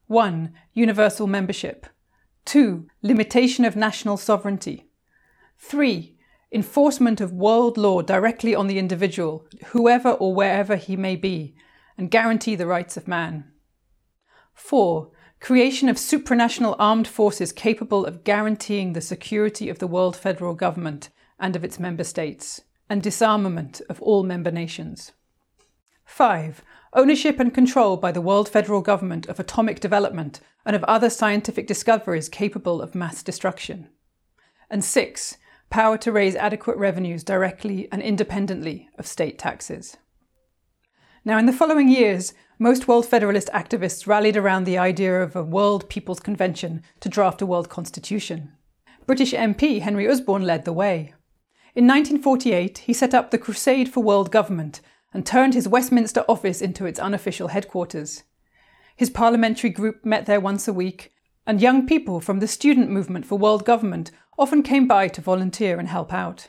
1. 0.07 0.53
Universal 0.75 1.27
membership. 1.27 1.87
2. 2.45 2.87
Limitation 3.03 3.65
of 3.65 3.77
national 3.77 4.17
sovereignty. 4.17 4.89
3. 5.59 6.17
Enforcement 6.53 7.21
of 7.21 7.33
world 7.33 7.79
law 7.79 8.03
directly 8.03 8.55
on 8.55 8.67
the 8.67 8.79
individual, 8.79 9.47
whoever 9.67 10.11
or 10.11 10.35
wherever 10.35 10.77
he 10.77 10.97
may 10.97 11.17
be, 11.17 11.55
and 11.97 12.11
guarantee 12.11 12.57
the 12.57 12.67
rights 12.67 12.97
of 12.97 13.09
man. 13.09 13.45
4. 14.55 15.11
Creation 15.43 15.89
of 15.89 15.97
supranational 15.97 16.77
armed 16.79 17.09
forces 17.09 17.51
capable 17.51 18.07
of 18.07 18.23
guaranteeing 18.23 18.93
the 18.93 19.01
security 19.01 19.69
of 19.69 19.81
the 19.81 19.89
world 19.89 20.15
federal 20.15 20.55
government 20.55 21.09
and 21.37 21.57
of 21.57 21.65
its 21.65 21.81
member 21.81 22.05
states, 22.05 22.61
and 22.89 23.03
disarmament 23.03 23.83
of 23.89 24.01
all 24.01 24.23
member 24.23 24.53
nations. 24.53 25.11
5. 26.05 26.63
Ownership 26.93 27.41
and 27.41 27.53
control 27.53 27.97
by 27.97 28.13
the 28.13 28.21
world 28.21 28.49
federal 28.49 28.83
government 28.83 29.27
of 29.27 29.41
atomic 29.41 29.81
development 29.81 30.39
and 30.65 30.77
of 30.77 30.85
other 30.85 31.11
scientific 31.11 31.67
discoveries 31.67 32.29
capable 32.29 32.81
of 32.81 32.95
mass 32.95 33.21
destruction. 33.21 33.89
And 34.71 34.85
6. 34.85 35.39
Power 35.71 35.99
to 35.99 36.13
raise 36.13 36.37
adequate 36.37 36.77
revenues 36.77 37.25
directly 37.25 37.89
and 37.91 38.01
independently 38.01 38.89
of 38.97 39.09
state 39.09 39.41
taxes. 39.41 39.97
Now, 41.25 41.37
in 41.37 41.47
the 41.47 41.53
following 41.53 41.89
years, 41.89 42.33
most 42.63 42.87
World 42.87 43.05
Federalist 43.05 43.49
activists 43.53 44.07
rallied 44.07 44.37
around 44.37 44.63
the 44.63 44.79
idea 44.79 45.21
of 45.21 45.35
a 45.35 45.43
World 45.43 45.89
People's 45.89 46.21
Convention 46.21 46.81
to 47.01 47.09
draft 47.09 47.43
a 47.43 47.47
world 47.47 47.69
constitution. 47.69 48.53
British 49.05 49.33
MP 49.33 49.81
Henry 49.81 50.09
Usborne 50.09 50.45
led 50.45 50.65
the 50.65 50.73
way. 50.73 51.13
In 51.75 51.89
1948, 51.89 52.79
he 52.79 52.93
set 52.93 53.15
up 53.15 53.33
the 53.33 53.39
Crusade 53.39 53.89
for 53.93 54.01
World 54.01 54.31
Government 54.31 54.81
and 55.13 55.27
turned 55.27 55.55
his 55.55 55.67
Westminster 55.67 56.25
office 56.29 56.63
into 56.63 56.87
its 56.87 57.01
unofficial 57.01 57.49
headquarters. 57.49 58.23
His 58.95 59.11
parliamentary 59.11 59.71
group 59.71 60.05
met 60.05 60.27
there 60.27 60.39
once 60.39 60.69
a 60.69 60.73
week, 60.73 61.11
and 61.45 61.61
young 61.61 61.85
people 61.85 62.21
from 62.21 62.39
the 62.39 62.47
student 62.47 62.91
movement 62.91 63.27
for 63.27 63.37
world 63.37 63.65
government 63.65 64.13
often 64.39 64.63
came 64.63 64.87
by 64.87 65.09
to 65.09 65.21
volunteer 65.21 65.81
and 65.81 65.89
help 65.89 66.13
out. 66.13 66.49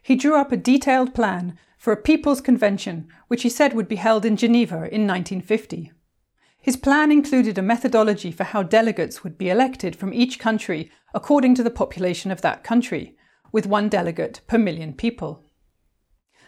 He 0.00 0.14
drew 0.14 0.36
up 0.36 0.52
a 0.52 0.56
detailed 0.56 1.16
plan 1.16 1.58
for 1.78 1.92
a 1.92 1.96
People's 1.96 2.40
Convention, 2.40 3.08
which 3.28 3.42
he 3.42 3.48
said 3.48 3.72
would 3.72 3.88
be 3.88 3.96
held 3.96 4.24
in 4.24 4.36
Geneva 4.36 4.74
in 4.74 5.06
1950. 5.06 5.92
His 6.60 6.76
plan 6.76 7.10
included 7.12 7.56
a 7.56 7.62
methodology 7.62 8.32
for 8.32 8.44
how 8.44 8.64
delegates 8.64 9.22
would 9.22 9.38
be 9.38 9.48
elected 9.48 9.96
from 9.96 10.12
each 10.12 10.38
country 10.38 10.90
according 11.14 11.54
to 11.54 11.62
the 11.62 11.70
population 11.70 12.30
of 12.30 12.42
that 12.42 12.64
country, 12.64 13.16
with 13.52 13.64
one 13.64 13.88
delegate 13.88 14.40
per 14.46 14.58
million 14.58 14.92
people. 14.92 15.44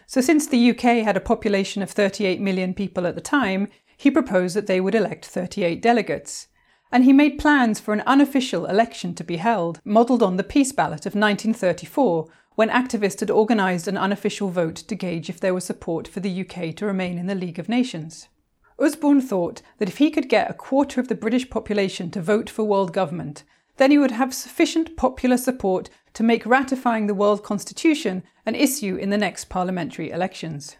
So, 0.05 0.19
since 0.19 0.45
the 0.45 0.71
UK 0.71 1.05
had 1.05 1.15
a 1.15 1.21
population 1.21 1.81
of 1.81 1.89
38 1.89 2.41
million 2.41 2.73
people 2.73 3.07
at 3.07 3.15
the 3.15 3.21
time, 3.21 3.69
he 3.95 4.11
proposed 4.11 4.55
that 4.55 4.67
they 4.67 4.81
would 4.81 4.95
elect 4.95 5.25
38 5.25 5.81
delegates. 5.81 6.47
And 6.91 7.05
he 7.05 7.13
made 7.13 7.39
plans 7.39 7.79
for 7.79 7.93
an 7.93 8.03
unofficial 8.05 8.65
election 8.65 9.15
to 9.15 9.23
be 9.23 9.37
held, 9.37 9.79
modelled 9.85 10.21
on 10.21 10.35
the 10.35 10.43
peace 10.43 10.73
ballot 10.73 11.05
of 11.05 11.15
1934, 11.15 12.27
when 12.61 12.69
activists 12.69 13.21
had 13.21 13.31
organised 13.31 13.87
an 13.87 13.97
unofficial 13.97 14.51
vote 14.51 14.75
to 14.75 14.93
gauge 14.93 15.31
if 15.31 15.39
there 15.39 15.51
was 15.51 15.63
support 15.63 16.07
for 16.07 16.19
the 16.19 16.41
UK 16.41 16.75
to 16.75 16.85
remain 16.85 17.17
in 17.17 17.25
the 17.25 17.33
League 17.33 17.57
of 17.57 17.67
Nations. 17.67 18.27
Usborne 18.77 19.19
thought 19.19 19.63
that 19.79 19.89
if 19.89 19.97
he 19.97 20.11
could 20.11 20.29
get 20.29 20.47
a 20.47 20.53
quarter 20.53 21.01
of 21.01 21.07
the 21.07 21.15
British 21.15 21.49
population 21.49 22.11
to 22.11 22.21
vote 22.21 22.51
for 22.51 22.63
world 22.63 22.93
government, 22.93 23.43
then 23.77 23.89
he 23.89 23.97
would 23.97 24.11
have 24.11 24.31
sufficient 24.31 24.95
popular 24.95 25.37
support 25.37 25.89
to 26.13 26.21
make 26.21 26.45
ratifying 26.45 27.07
the 27.07 27.15
World 27.15 27.43
Constitution 27.43 28.21
an 28.45 28.53
issue 28.53 28.95
in 28.95 29.09
the 29.09 29.17
next 29.17 29.45
parliamentary 29.45 30.11
elections. 30.11 30.77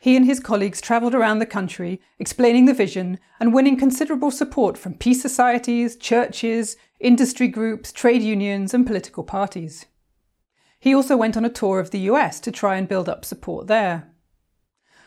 He 0.00 0.16
and 0.16 0.26
his 0.26 0.40
colleagues 0.40 0.80
travelled 0.80 1.14
around 1.14 1.38
the 1.38 1.46
country 1.46 2.00
explaining 2.18 2.64
the 2.64 2.74
vision 2.74 3.20
and 3.38 3.54
winning 3.54 3.76
considerable 3.76 4.32
support 4.32 4.76
from 4.76 4.94
peace 4.94 5.22
societies, 5.22 5.94
churches, 5.94 6.76
industry 6.98 7.46
groups, 7.46 7.92
trade 7.92 8.22
unions, 8.22 8.74
and 8.74 8.84
political 8.84 9.22
parties. 9.22 9.86
He 10.80 10.94
also 10.94 11.16
went 11.16 11.36
on 11.36 11.44
a 11.44 11.50
tour 11.50 11.80
of 11.80 11.90
the 11.90 12.00
US 12.10 12.40
to 12.40 12.52
try 12.52 12.76
and 12.76 12.88
build 12.88 13.08
up 13.08 13.24
support 13.24 13.66
there. 13.66 14.10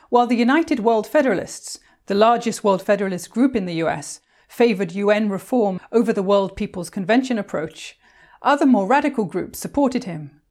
While 0.09 0.27
the 0.27 0.35
United 0.35 0.81
World 0.81 1.07
Federalists, 1.07 1.79
the 2.07 2.15
largest 2.15 2.63
World 2.63 2.81
Federalist 2.81 3.29
group 3.29 3.55
in 3.55 3.65
the 3.65 3.75
US, 3.75 4.19
favoured 4.49 4.91
UN 4.91 5.29
reform 5.29 5.79
over 5.91 6.11
the 6.11 6.23
World 6.23 6.57
People's 6.57 6.89
Convention 6.89 7.39
approach, 7.39 7.97
other 8.41 8.65
more 8.65 8.85
radical 8.85 9.23
groups 9.23 9.59
supported 9.59 10.03
him, 10.03 10.41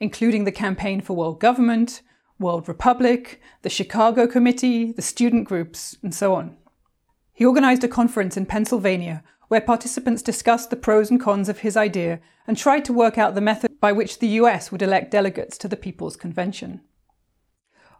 including 0.00 0.44
the 0.44 0.50
Campaign 0.50 1.00
for 1.00 1.14
World 1.14 1.38
Government, 1.38 2.02
World 2.40 2.66
Republic, 2.66 3.40
the 3.62 3.70
Chicago 3.70 4.26
Committee, 4.26 4.90
the 4.90 5.02
student 5.02 5.46
groups, 5.46 5.96
and 6.02 6.12
so 6.12 6.34
on. 6.34 6.56
He 7.32 7.46
organised 7.46 7.84
a 7.84 7.88
conference 7.88 8.36
in 8.36 8.46
Pennsylvania 8.46 9.22
where 9.48 9.60
participants 9.60 10.22
discussed 10.22 10.70
the 10.70 10.76
pros 10.76 11.10
and 11.10 11.20
cons 11.20 11.48
of 11.48 11.60
his 11.60 11.76
idea 11.76 12.18
and 12.46 12.56
tried 12.56 12.84
to 12.86 12.92
work 12.92 13.18
out 13.18 13.34
the 13.34 13.40
method 13.40 13.73
by 13.84 13.92
which 13.92 14.18
the 14.18 14.40
US 14.40 14.72
would 14.72 14.80
elect 14.80 15.10
delegates 15.10 15.58
to 15.58 15.68
the 15.68 15.76
People's 15.76 16.16
Convention. 16.16 16.80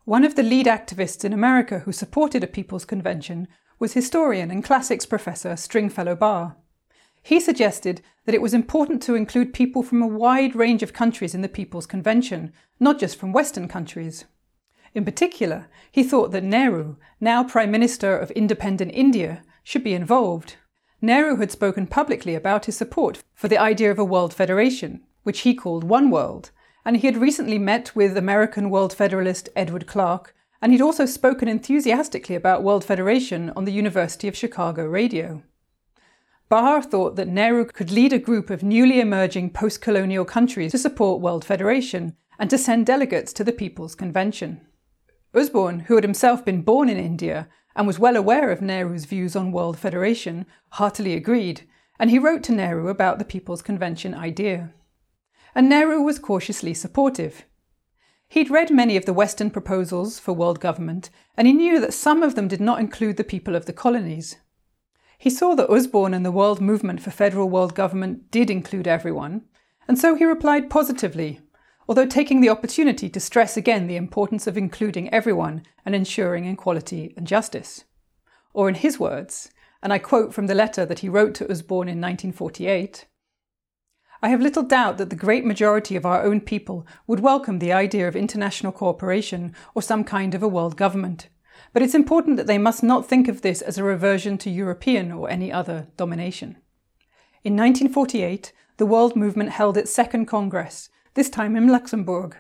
One 0.07 0.25
of 0.25 0.35
the 0.35 0.43
lead 0.43 0.64
activists 0.64 1.26
in 1.26 1.35
America 1.35 1.81
who 1.81 1.93
supported 1.93 2.43
a 2.43 2.47
People's 2.47 2.87
Convention 2.87 3.49
was 3.79 3.93
historian 3.93 4.50
and 4.50 4.64
classics 4.64 5.05
professor 5.05 5.57
Stringfellow 5.57 6.17
Barr. 6.17 6.57
He 7.23 7.38
suggested 7.38 8.00
that 8.25 8.35
it 8.35 8.41
was 8.41 8.55
important 8.55 9.03
to 9.03 9.14
include 9.14 9.53
people 9.53 9.83
from 9.83 10.00
a 10.00 10.07
wide 10.07 10.57
range 10.57 10.83
of 10.83 10.95
countries 10.95 11.35
in 11.35 11.43
the 11.43 11.50
People's 11.50 11.85
Convention, 11.85 12.55
not 12.81 12.99
just 12.99 13.19
from 13.19 13.35
Western 13.35 13.69
countries. 13.69 14.25
In 14.95 15.05
particular, 15.05 15.69
he 15.93 16.03
thought 16.03 16.31
that 16.31 16.45
Nehru, 16.45 16.97
now 17.21 17.45
Prime 17.45 17.71
Minister 17.71 18.17
of 18.17 18.31
independent 18.31 18.91
India, 18.95 19.43
should 19.62 19.85
be 19.85 19.93
involved. 19.93 20.57
Nehru 21.03 21.37
had 21.37 21.53
spoken 21.53 21.87
publicly 21.87 22.35
about 22.35 22.64
his 22.64 22.75
support 22.75 23.23
for 23.35 23.49
the 23.49 23.59
idea 23.59 23.91
of 23.91 23.99
a 23.99 24.11
world 24.12 24.33
federation, 24.33 25.03
which 25.25 25.40
he 25.40 25.54
called 25.54 25.85
One 25.85 26.11
World, 26.11 26.50
and 26.85 26.97
he 26.97 27.07
had 27.07 27.16
recently 27.16 27.59
met 27.59 27.97
with 27.97 28.16
American 28.16 28.71
World 28.71 28.95
Federalist 28.95 29.49
Edward 29.57 29.87
Clark, 29.87 30.35
and 30.62 30.73
he'd 30.73 30.81
also 30.81 31.04
spoken 31.04 31.49
enthusiastically 31.49 32.37
about 32.37 32.62
World 32.62 32.85
Federation 32.85 33.50
on 33.57 33.64
the 33.64 33.73
University 33.73 34.28
of 34.28 34.37
Chicago 34.37 34.87
radio. 34.87 35.43
Barr 36.49 36.83
thought 36.83 37.16
that 37.16 37.28
Nehru 37.28 37.64
could 37.64 37.90
lead 37.90 38.12
a 38.12 38.19
group 38.19 38.49
of 38.49 38.62
newly 38.62 39.00
emerging 39.00 39.50
post 39.50 39.81
colonial 39.81 40.25
countries 40.25 40.73
to 40.73 40.78
support 40.78 41.21
World 41.21 41.45
Federation 41.45 42.16
and 42.38 42.49
to 42.50 42.59
send 42.59 42.87
delegates 42.87 43.33
to 43.33 43.45
the 43.45 43.52
People's 43.52 43.95
Convention. 43.95 44.61
Usborne, 45.35 45.81
who 45.81 45.95
had 45.95 46.04
himself 46.04 46.45
been 46.45 46.62
born 46.62 46.88
in 46.88 46.97
India 46.97 47.49
and 47.75 47.87
was 47.87 47.99
well 47.99 48.16
aware 48.16 48.50
of 48.50 48.62
Nehru's 48.62 49.04
views 49.04 49.35
on 49.35 49.52
World 49.52 49.78
Federation, 49.78 50.47
heartily 50.71 51.14
agreed, 51.14 51.62
and 51.99 52.11
he 52.11 52.19
wrote 52.19 52.43
to 52.45 52.52
Nehru 52.52 52.88
about 52.88 53.19
the 53.19 53.25
People's 53.25 53.62
Convention 53.62 54.14
idea. 54.14 54.73
And 55.55 55.69
Nehru 55.69 56.03
was 56.03 56.19
cautiously 56.19 56.75
supportive. 56.75 57.45
He'd 58.29 58.51
read 58.51 58.71
many 58.71 58.97
of 58.97 59.05
the 59.05 59.13
Western 59.13 59.51
proposals 59.51 60.19
for 60.19 60.33
world 60.33 60.59
government, 60.59 61.11
and 61.37 61.47
he 61.47 61.53
knew 61.53 61.79
that 61.79 61.95
some 61.95 62.23
of 62.23 62.35
them 62.35 62.49
did 62.49 62.61
not 62.61 62.81
include 62.81 63.17
the 63.17 63.25
people 63.25 63.55
of 63.55 63.67
the 63.67 63.73
colonies. 63.73 64.37
He 65.17 65.31
saw 65.31 65.55
that 65.55 65.71
Usborne 65.71 66.13
and 66.13 66.27
the 66.27 66.33
world 66.33 66.61
movement 66.61 67.01
for 67.01 67.11
federal 67.11 67.49
world 67.49 67.75
government 67.75 68.31
did 68.31 68.51
include 68.51 68.89
everyone, 68.89 69.43
and 69.87 69.99
so 69.99 70.17
he 70.17 70.25
replied 70.25 70.69
positively, 70.69 71.41
although 71.89 72.07
taking 72.07 72.41
the 72.41 72.49
opportunity 72.49 73.09
to 73.09 73.21
stress 73.21 73.57
again 73.57 73.87
the 73.87 73.97
importance 73.97 74.47
of 74.47 74.59
including 74.59 75.13
everyone 75.15 75.63
and 75.85 75.95
ensuring 75.95 76.47
equality 76.47 77.15
and 77.17 77.27
justice. 77.27 77.85
Or 78.53 78.69
in 78.69 78.75
his 78.75 78.99
words, 78.99 79.51
and 79.83 79.93
I 79.93 79.99
quote 79.99 80.35
from 80.35 80.49
the 80.49 80.55
letter 80.55 80.85
that 80.85 81.01
he 81.01 81.09
wrote 81.09 81.35
to 81.37 81.51
Usborne 81.51 81.89
in 81.89 82.01
1948 82.01 83.07
I 84.25 84.28
have 84.28 84.40
little 84.40 84.62
doubt 84.62 84.97
that 84.97 85.11
the 85.11 85.16
great 85.16 85.45
majority 85.45 85.97
of 85.97 86.07
our 86.07 86.23
own 86.23 86.40
people 86.40 86.87
would 87.07 87.21
welcome 87.21 87.59
the 87.59 87.75
idea 87.75 88.09
of 88.09 88.16
international 88.16 88.73
cooperation 88.73 89.54
or 89.75 89.83
some 89.83 90.02
kind 90.02 90.35
of 90.35 90.43
a 90.43 90.49
world 90.49 90.78
government. 90.78 91.28
But 91.75 91.83
it's 91.83 91.95
important 91.95 92.38
that 92.38 92.47
they 92.47 92.57
must 92.57 92.83
not 92.83 93.07
think 93.07 93.28
of 93.28 93.43
this 93.43 93.61
as 93.61 93.76
a 93.76 93.85
reversion 93.85 94.38
to 94.38 94.49
European 94.49 95.12
or 95.12 95.28
any 95.28 95.52
other 95.52 95.88
domination. 95.99 96.57
In 97.43 97.52
1948, 97.52 98.54
the 98.78 98.87
World 98.87 99.14
Movement 99.14 99.50
held 99.50 99.76
its 99.76 99.93
second 99.93 100.25
Congress, 100.25 100.88
this 101.12 101.28
time 101.28 101.54
in 101.54 101.69
Luxembourg. 101.69 102.35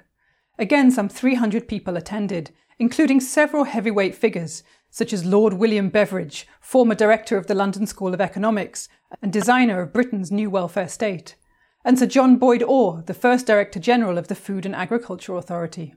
Again, 0.58 0.90
some 0.90 1.10
300 1.10 1.68
people 1.68 1.98
attended, 1.98 2.50
including 2.78 3.20
several 3.20 3.64
heavyweight 3.64 4.14
figures, 4.14 4.62
such 4.88 5.12
as 5.12 5.26
Lord 5.26 5.52
William 5.52 5.90
Beveridge, 5.90 6.46
former 6.62 6.94
director 6.94 7.36
of 7.36 7.46
the 7.46 7.54
London 7.54 7.86
School 7.86 8.14
of 8.14 8.22
Economics 8.22 8.88
and 9.20 9.30
designer 9.30 9.82
of 9.82 9.92
Britain's 9.92 10.32
new 10.32 10.48
welfare 10.48 10.88
state, 10.88 11.36
and 11.84 11.98
Sir 11.98 12.06
John 12.06 12.36
Boyd 12.36 12.62
Orr, 12.62 13.02
the 13.06 13.14
first 13.14 13.46
Director 13.46 13.78
General 13.78 14.16
of 14.16 14.28
the 14.28 14.34
Food 14.34 14.64
and 14.64 14.74
Agriculture 14.74 15.36
Authority. 15.36 15.94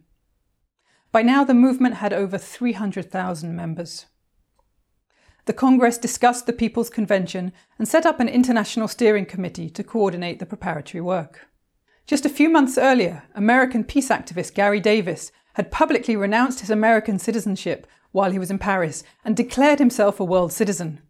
By 1.12 1.22
now, 1.22 1.44
the 1.44 1.53
movement 1.53 1.96
had 1.96 2.12
over 2.12 2.38
300,000 2.38 3.56
members. 3.56 4.06
The 5.46 5.53
Congress 5.53 5.98
discussed 5.98 6.46
the 6.46 6.51
People's 6.51 6.89
Convention 6.89 7.53
and 7.79 7.88
set 7.88 8.06
up 8.06 8.20
an 8.20 8.27
international 8.27 8.89
steering 8.89 9.25
committee 9.25 9.70
to 9.70 9.84
coordinate 9.84 10.39
the 10.39 10.46
preparatory 10.46 11.00
work. 11.00 11.48
Just 12.06 12.25
a 12.25 12.29
few 12.29 12.50
months 12.50 12.77
earlier, 12.77 13.24
American 13.34 13.86
peace 13.86 14.10
activist 14.10 14.53
Garry 14.53 14.82
Davis 14.82 15.32
had 15.53 15.72
publicly 15.72 16.17
renounced 16.17 16.60
his 16.60 16.70
American 16.70 17.17
citizenship 17.17 17.88
while 18.12 18.32
he 18.32 18.39
was 18.39 18.51
in 18.51 18.60
Paris 18.60 19.06
and 19.24 19.38
declared 19.38 19.79
himself 19.79 20.20
a 20.20 20.25
world 20.25 20.51
citizen. 20.51 21.01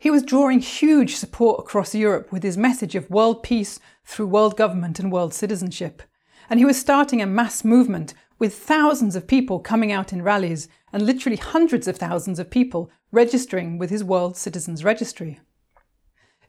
He 0.00 0.10
was 0.10 0.22
drawing 0.22 0.60
huge 0.60 1.16
support 1.16 1.60
across 1.60 1.94
Europe 1.94 2.32
with 2.32 2.42
his 2.42 2.56
message 2.56 2.94
of 2.94 3.10
world 3.10 3.42
peace 3.42 3.78
through 4.06 4.28
world 4.28 4.56
government 4.56 4.98
and 4.98 5.12
world 5.12 5.34
citizenship. 5.34 6.02
And 6.48 6.58
he 6.58 6.64
was 6.64 6.80
starting 6.80 7.20
a 7.20 7.26
mass 7.26 7.64
movement 7.64 8.14
with 8.38 8.54
thousands 8.54 9.14
of 9.14 9.26
people 9.26 9.60
coming 9.60 9.92
out 9.92 10.10
in 10.10 10.22
rallies 10.22 10.68
and 10.90 11.04
literally 11.04 11.36
hundreds 11.36 11.86
of 11.86 11.98
thousands 11.98 12.38
of 12.38 12.50
people 12.50 12.90
registering 13.12 13.76
with 13.76 13.90
his 13.90 14.02
World 14.02 14.38
Citizens 14.38 14.82
Registry. 14.82 15.38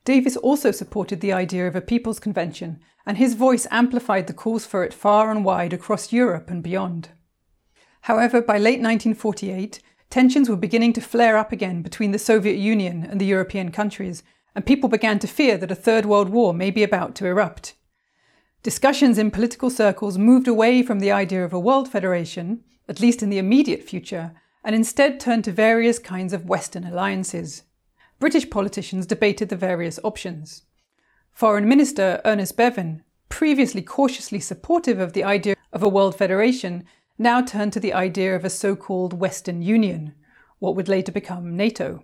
Davis 0.06 0.38
also 0.38 0.72
supported 0.72 1.20
the 1.20 1.34
idea 1.34 1.68
of 1.68 1.76
a 1.76 1.82
People's 1.82 2.22
Convention, 2.22 2.80
and 3.06 3.18
his 3.18 3.34
voice 3.34 3.68
amplified 3.70 4.28
the 4.28 4.34
calls 4.34 4.66
for 4.66 4.82
it 4.86 4.94
far 4.94 5.30
and 5.30 5.44
wide 5.44 5.74
across 5.74 6.14
Europe 6.14 6.50
and 6.50 6.64
beyond. 6.64 7.10
However, 8.06 8.42
by 8.42 8.58
late 8.58 8.80
1948, 8.80 9.82
tensions 10.12 10.50
were 10.50 10.58
beginning 10.58 10.94
to 10.94 11.02
flare 11.02 11.38
up 11.38 11.52
again 11.52 11.82
between 11.82 12.12
the 12.12 12.20
Soviet 12.20 12.58
Union 12.58 13.04
and 13.10 13.20
the 13.20 13.26
European 13.26 13.72
countries, 13.72 14.22
and 14.54 14.66
people 14.66 14.90
began 14.90 15.18
to 15.20 15.28
fear 15.28 15.58
that 15.58 15.72
a 15.72 15.76
Third 15.76 16.06
World 16.06 16.30
War 16.30 16.54
may 16.54 16.70
be 16.70 16.84
about 16.84 17.16
to 17.16 17.26
erupt. 17.26 17.74
Discussions 18.62 19.18
in 19.18 19.32
political 19.32 19.70
circles 19.70 20.18
moved 20.18 20.48
away 20.48 20.84
from 20.84 21.00
the 21.00 21.12
idea 21.12 21.44
of 21.44 21.54
a 21.54 21.60
world 21.60 21.88
federation, 21.88 22.64
at 22.88 23.00
least 23.00 23.24
in 23.24 23.30
the 23.30 23.40
immediate 23.40 23.82
future, 23.82 24.34
and 24.64 24.76
instead 24.76 25.20
turned 25.20 25.46
to 25.46 25.52
various 25.52 25.98
kinds 25.98 26.34
of 26.34 26.46
Western 26.46 26.84
alliances. 26.84 27.64
British 28.20 28.50
politicians 28.50 29.08
debated 29.08 29.50
the 29.50 29.56
various 29.56 30.00
options. 30.04 30.64
Foreign 31.32 31.68
Minister 31.68 32.22
Ernest 32.24 32.56
Bevin, 32.56 33.02
previously 33.30 33.82
cautiously 33.82 34.40
supportive 34.40 35.00
of 35.00 35.14
the 35.14 35.24
idea 35.24 35.56
of 35.74 35.82
a 35.82 35.90
world 35.90 36.16
federation, 36.16 36.84
now 37.18 37.42
turned 37.42 37.74
to 37.74 37.80
the 37.80 37.94
idea 37.94 38.36
of 38.36 38.46
a 38.46 38.50
so 38.50 38.76
called 38.76 39.20
Western 39.20 39.62
Union, 39.62 40.14
what 40.60 40.76
would 40.76 40.88
later 40.88 41.12
become 41.12 41.56
NATO. 41.56 42.04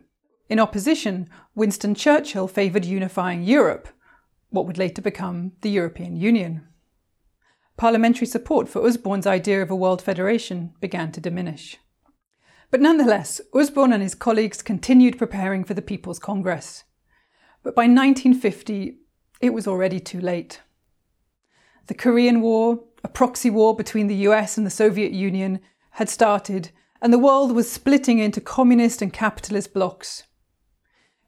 In 0.50 0.60
opposition, 0.60 1.30
Winston 1.56 1.96
Churchill 1.96 2.48
favoured 2.48 2.86
unifying 2.86 3.44
Europe, 3.44 3.90
what 4.50 4.66
would 4.66 4.78
later 4.78 5.02
become 5.02 5.54
the 5.62 5.70
European 5.70 6.16
Union. 6.16 6.68
Parliamentary 7.76 8.26
support 8.26 8.68
for 8.68 8.86
Usborne's 8.86 9.28
idea 9.28 9.62
of 9.62 9.70
a 9.70 9.76
world 9.76 10.02
federation 10.02 10.74
began 10.80 11.12
to 11.12 11.22
diminish. 11.22 11.78
But 12.72 12.82
nonetheless, 12.82 13.40
Usborne 13.54 13.94
and 13.94 14.02
his 14.02 14.16
colleagues 14.16 14.62
continued 14.62 15.18
preparing 15.18 15.64
for 15.64 15.74
the 15.74 15.82
People's 15.82 16.20
Congress. 16.20 16.84
But 17.64 17.76
by 17.76 17.84
1950, 17.84 18.98
it 19.42 19.54
was 19.54 19.68
already 19.68 20.00
too 20.00 20.20
late. 20.20 20.62
The 21.88 21.94
Korean 21.94 22.42
War, 22.42 22.84
a 23.04 23.08
proxy 23.08 23.50
war 23.50 23.75
between 23.75 24.08
the 24.08 24.27
US 24.27 24.58
and 24.58 24.66
the 24.66 24.72
Soviet 24.72 25.12
Union, 25.12 25.60
had 25.92 26.10
started, 26.10 26.72
and 27.01 27.12
the 27.12 27.20
world 27.20 27.51
was 27.51 27.72
splitting 27.72 28.20
into 28.20 28.42
communist 28.42 29.01
and 29.01 29.13
capitalist 29.13 29.74
blocs. 29.74 30.24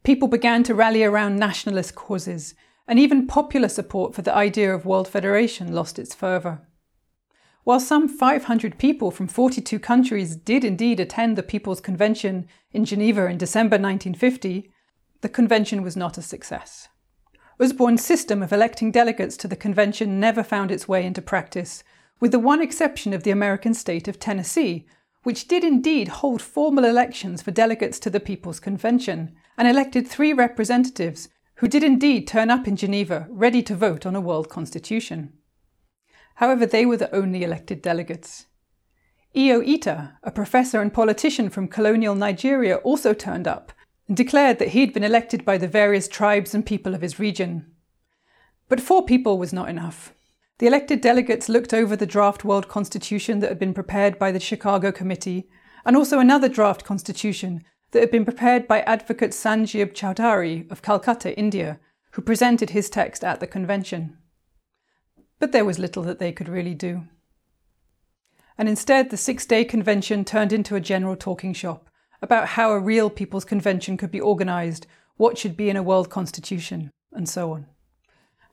People 0.04 0.28
began 0.28 0.64
to 0.64 0.74
rally 0.74 1.04
around 1.04 1.38
nationalist 1.38 1.96
causes, 1.96 2.56
and 2.88 2.98
even 2.98 3.28
popular 3.28 3.70
support 3.70 4.16
for 4.16 4.22
the 4.22 4.34
idea 4.34 4.74
of 4.74 4.86
world 4.86 5.08
federation 5.08 5.74
lost 5.74 6.00
its 6.00 6.16
fervour. 6.16 6.68
While 7.64 7.80
some 7.80 8.08
500 8.08 8.80
people 8.80 9.12
from 9.12 9.28
42 9.28 9.78
countries 9.80 10.36
did 10.36 10.64
indeed 10.64 11.00
attend 11.00 11.38
the 11.38 11.44
People's 11.44 11.82
Convention 11.82 12.48
in 12.72 12.86
Geneva 12.86 13.28
in 13.28 13.38
December 13.38 13.76
1950, 13.76 14.72
the 15.22 15.30
convention 15.30 15.84
was 15.84 15.96
not 15.96 16.18
a 16.18 16.22
success. 16.22 16.88
Usborne's 17.60 18.06
system 18.06 18.42
of 18.42 18.54
electing 18.54 18.90
delegates 18.90 19.36
to 19.38 19.48
the 19.48 19.56
convention 19.56 20.20
never 20.20 20.44
found 20.44 20.72
its 20.72 20.88
way 20.88 21.06
into 21.06 21.22
practice, 21.22 21.84
with 22.20 22.32
the 22.32 22.40
one 22.40 22.62
exception 22.62 23.14
of 23.14 23.24
the 23.24 23.32
American 23.32 23.74
state 23.74 24.08
of 24.08 24.18
Tennessee, 24.18 24.86
which 25.24 25.48
did 25.48 25.66
indeed 25.66 26.08
hold 26.08 26.42
formal 26.42 26.86
elections 26.86 27.42
for 27.42 27.52
delegates 27.52 28.00
to 28.00 28.10
the 28.10 28.22
People's 28.22 28.62
Convention 28.62 29.36
and 29.58 29.68
elected 29.68 30.08
three 30.08 30.32
representatives 30.32 31.28
who 31.56 31.68
did 31.68 31.84
indeed 31.84 32.26
turn 32.26 32.50
up 32.50 32.66
in 32.66 32.78
Geneva 32.78 33.28
ready 33.30 33.62
to 33.64 33.76
vote 33.76 34.06
on 34.06 34.16
a 34.16 34.22
world 34.22 34.48
constitution. 34.48 35.34
However, 36.36 36.66
they 36.66 36.86
were 36.86 36.96
the 36.96 37.14
only 37.14 37.44
elected 37.44 37.82
delegates. 37.82 38.46
Eyo 39.36 39.62
Ita, 39.68 40.18
a 40.24 40.32
professor 40.32 40.82
and 40.82 40.94
politician 40.94 41.50
from 41.50 41.68
colonial 41.68 42.16
Nigeria, 42.16 42.78
also 42.78 43.14
turned 43.14 43.46
up 43.46 43.74
and 44.10 44.18
declared 44.18 44.60
that 44.60 44.70
he 44.70 44.82
had 44.82 44.92
been 44.92 45.06
elected 45.06 45.46
by 45.46 45.58
the 45.58 45.70
various 45.70 46.10
tribes 46.10 46.54
and 46.54 46.66
people 46.66 46.94
of 46.94 47.02
his 47.02 47.18
region. 47.20 47.72
But 48.68 48.82
four 48.82 49.06
people 49.06 49.38
was 49.38 49.54
not 49.54 49.70
enough. 49.70 50.14
The 50.58 50.68
elected 50.68 51.00
delegates 51.00 51.48
looked 51.48 51.74
over 51.74 51.96
the 51.96 52.06
draft 52.06 52.44
world 52.44 52.68
constitution 52.68 53.40
that 53.40 53.50
had 53.50 53.60
been 53.60 53.74
prepared 53.74 54.20
by 54.20 54.34
the 54.34 54.42
Chicago 54.42 54.92
Committee, 54.92 55.48
and 55.86 55.96
also 55.96 56.20
another 56.20 56.50
draft 56.50 56.84
constitution 56.84 57.64
that 57.92 58.02
had 58.02 58.12
been 58.12 58.26
prepared 58.26 58.68
by 58.68 58.82
advocate 58.82 59.32
Sanjeev 59.32 59.94
Chowdhury 59.94 60.70
of 60.70 60.82
Calcutta, 60.82 61.34
India, 61.40 61.80
who 62.12 62.22
presented 62.22 62.72
his 62.72 62.90
text 62.90 63.24
at 63.24 63.40
the 63.40 63.48
convention 63.48 64.18
but 65.40 65.54
there 65.54 65.66
was 65.66 65.80
little 65.80 66.04
that 66.04 66.20
they 66.20 66.32
could 66.32 66.50
really 66.50 66.76
do. 66.76 67.06
And 68.58 68.68
instead, 68.68 69.10
the 69.10 69.18
six 69.18 69.46
day 69.46 69.64
convention 69.64 70.26
turned 70.26 70.52
into 70.52 70.76
a 70.76 70.82
general 70.82 71.16
talking 71.16 71.54
shop 71.54 71.89
about 72.22 72.50
how 72.50 72.72
a 72.72 72.80
real 72.80 73.10
people's 73.10 73.46
convention 73.46 73.98
could 73.98 74.12
be 74.12 74.22
organised, 74.22 74.88
what 75.18 75.38
should 75.38 75.56
be 75.58 75.70
in 75.70 75.78
a 75.78 75.84
world 75.84 76.10
constitution, 76.10 76.92
and 77.12 77.28
so 77.28 77.54
on. 77.54 77.66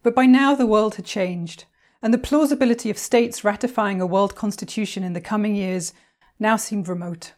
But 0.02 0.14
by 0.14 0.26
now, 0.26 0.54
the 0.54 0.66
world 0.66 0.96
had 0.96 1.04
changed, 1.04 1.64
and 2.02 2.12
the 2.14 2.18
plausibility 2.18 2.90
of 2.90 2.98
states 2.98 3.44
ratifying 3.44 4.00
a 4.00 4.06
world 4.06 4.34
constitution 4.36 5.02
in 5.02 5.12
the 5.12 5.20
coming 5.20 5.56
years 5.56 5.92
now 6.38 6.56
seemed 6.56 6.88
remote. 6.88 7.32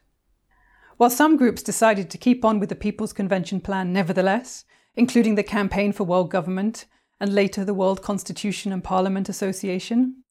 While 0.97 1.11
some 1.11 1.37
groups 1.37 1.63
decided 1.63 2.11
to 2.11 2.19
keep 2.19 2.45
on 2.45 2.59
with 2.59 2.69
the 2.69 2.75
People's 2.75 3.13
Convention 3.13 3.61
plan 3.61 3.93
nevertheless, 3.93 4.65
including 4.97 5.37
the 5.37 5.45
Campaign 5.45 5.93
for 5.93 6.05
World 6.05 6.31
Government 6.31 6.87
and 7.21 7.33
later 7.33 7.65
the 7.65 7.75
World 7.75 8.03
Constitution 8.03 8.73
and 8.73 8.83
Parliament 8.83 9.29
Association, 9.29 10.25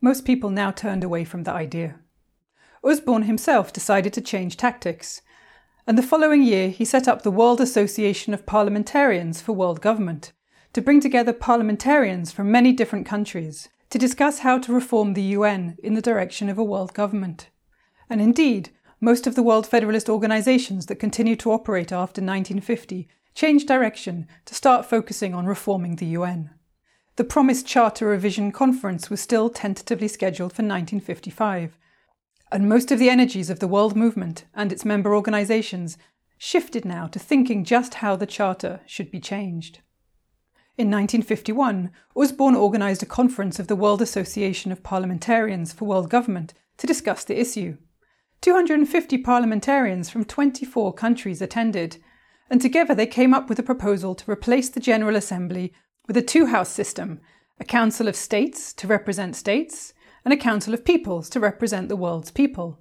most 0.00 0.24
people 0.24 0.50
now 0.50 0.70
turned 0.70 1.04
away 1.04 1.24
from 1.24 1.42
the 1.42 1.52
idea. 1.52 1.98
Usborne 2.84 3.22
himself 3.22 3.72
decided 3.72 4.12
to 4.12 4.20
change 4.20 4.56
tactics, 4.56 5.22
and 5.86 5.98
the 5.98 6.02
following 6.02 6.42
year 6.42 6.68
he 6.68 6.84
set 6.84 7.08
up 7.08 7.22
the 7.22 7.30
World 7.30 7.60
Association 7.60 8.32
of 8.32 8.46
Parliamentarians 8.46 9.40
for 9.40 9.52
World 9.52 9.80
Government 9.80 10.32
to 10.72 10.80
bring 10.80 11.00
together 11.00 11.32
parliamentarians 11.32 12.30
from 12.32 12.50
many 12.50 12.72
different 12.72 13.04
countries 13.04 13.68
to 13.90 13.98
discuss 13.98 14.38
how 14.38 14.58
to 14.58 14.72
reform 14.72 15.12
the 15.12 15.22
UN 15.36 15.76
in 15.82 15.94
the 15.94 16.00
direction 16.00 16.48
of 16.48 16.56
a 16.56 16.64
world 16.64 16.94
government. 16.94 17.50
And 18.08 18.20
indeed, 18.20 18.70
most 19.00 19.26
of 19.26 19.34
the 19.34 19.42
World 19.42 19.66
Federalist 19.66 20.08
organizations 20.08 20.86
that 20.86 20.96
continued 20.96 21.40
to 21.40 21.52
operate 21.52 21.92
after 21.92 22.22
1950 22.22 23.08
changed 23.34 23.68
direction 23.68 24.26
to 24.46 24.54
start 24.54 24.86
focusing 24.86 25.34
on 25.34 25.46
reforming 25.46 25.96
the 25.96 26.06
UN. 26.06 26.50
The 27.16 27.24
promised 27.24 27.66
Charter 27.66 28.06
Revision 28.06 28.52
Conference 28.52 29.10
was 29.10 29.20
still 29.20 29.50
tentatively 29.50 30.08
scheduled 30.08 30.52
for 30.52 30.62
1955, 30.62 31.76
and 32.52 32.68
most 32.68 32.92
of 32.92 32.98
the 32.98 33.08
energies 33.08 33.48
of 33.48 33.60
the 33.60 33.68
world 33.68 33.96
movement 33.96 34.44
and 34.54 34.70
its 34.70 34.84
member 34.84 35.14
organisations 35.14 35.96
shifted 36.36 36.84
now 36.84 37.06
to 37.06 37.18
thinking 37.18 37.64
just 37.64 37.94
how 37.94 38.14
the 38.14 38.26
Charter 38.26 38.80
should 38.86 39.10
be 39.10 39.20
changed. 39.20 39.80
In 40.76 40.88
1951, 40.88 41.90
Usborne 42.16 42.56
organised 42.56 43.02
a 43.02 43.06
conference 43.06 43.58
of 43.58 43.68
the 43.68 43.76
World 43.76 44.02
Association 44.02 44.72
of 44.72 44.82
Parliamentarians 44.82 45.72
for 45.72 45.84
World 45.84 46.10
Government 46.10 46.52
to 46.78 46.86
discuss 46.86 47.24
the 47.24 47.40
issue. 47.40 47.76
250 48.40 49.18
parliamentarians 49.18 50.10
from 50.10 50.24
24 50.24 50.92
countries 50.94 51.40
attended, 51.40 51.98
and 52.50 52.60
together 52.60 52.94
they 52.94 53.06
came 53.06 53.32
up 53.32 53.48
with 53.48 53.58
a 53.58 53.62
proposal 53.62 54.14
to 54.14 54.30
replace 54.30 54.68
the 54.68 54.80
General 54.80 55.16
Assembly 55.16 55.72
with 56.06 56.16
a 56.16 56.22
two 56.22 56.46
house 56.46 56.70
system 56.70 57.20
a 57.60 57.64
Council 57.64 58.08
of 58.08 58.16
States 58.16 58.72
to 58.72 58.88
represent 58.88 59.36
states, 59.36 59.94
and 60.24 60.32
a 60.32 60.36
Council 60.36 60.74
of 60.74 60.84
Peoples 60.84 61.28
to 61.30 61.40
represent 61.40 61.88
the 61.88 61.96
world's 61.96 62.30
people, 62.30 62.78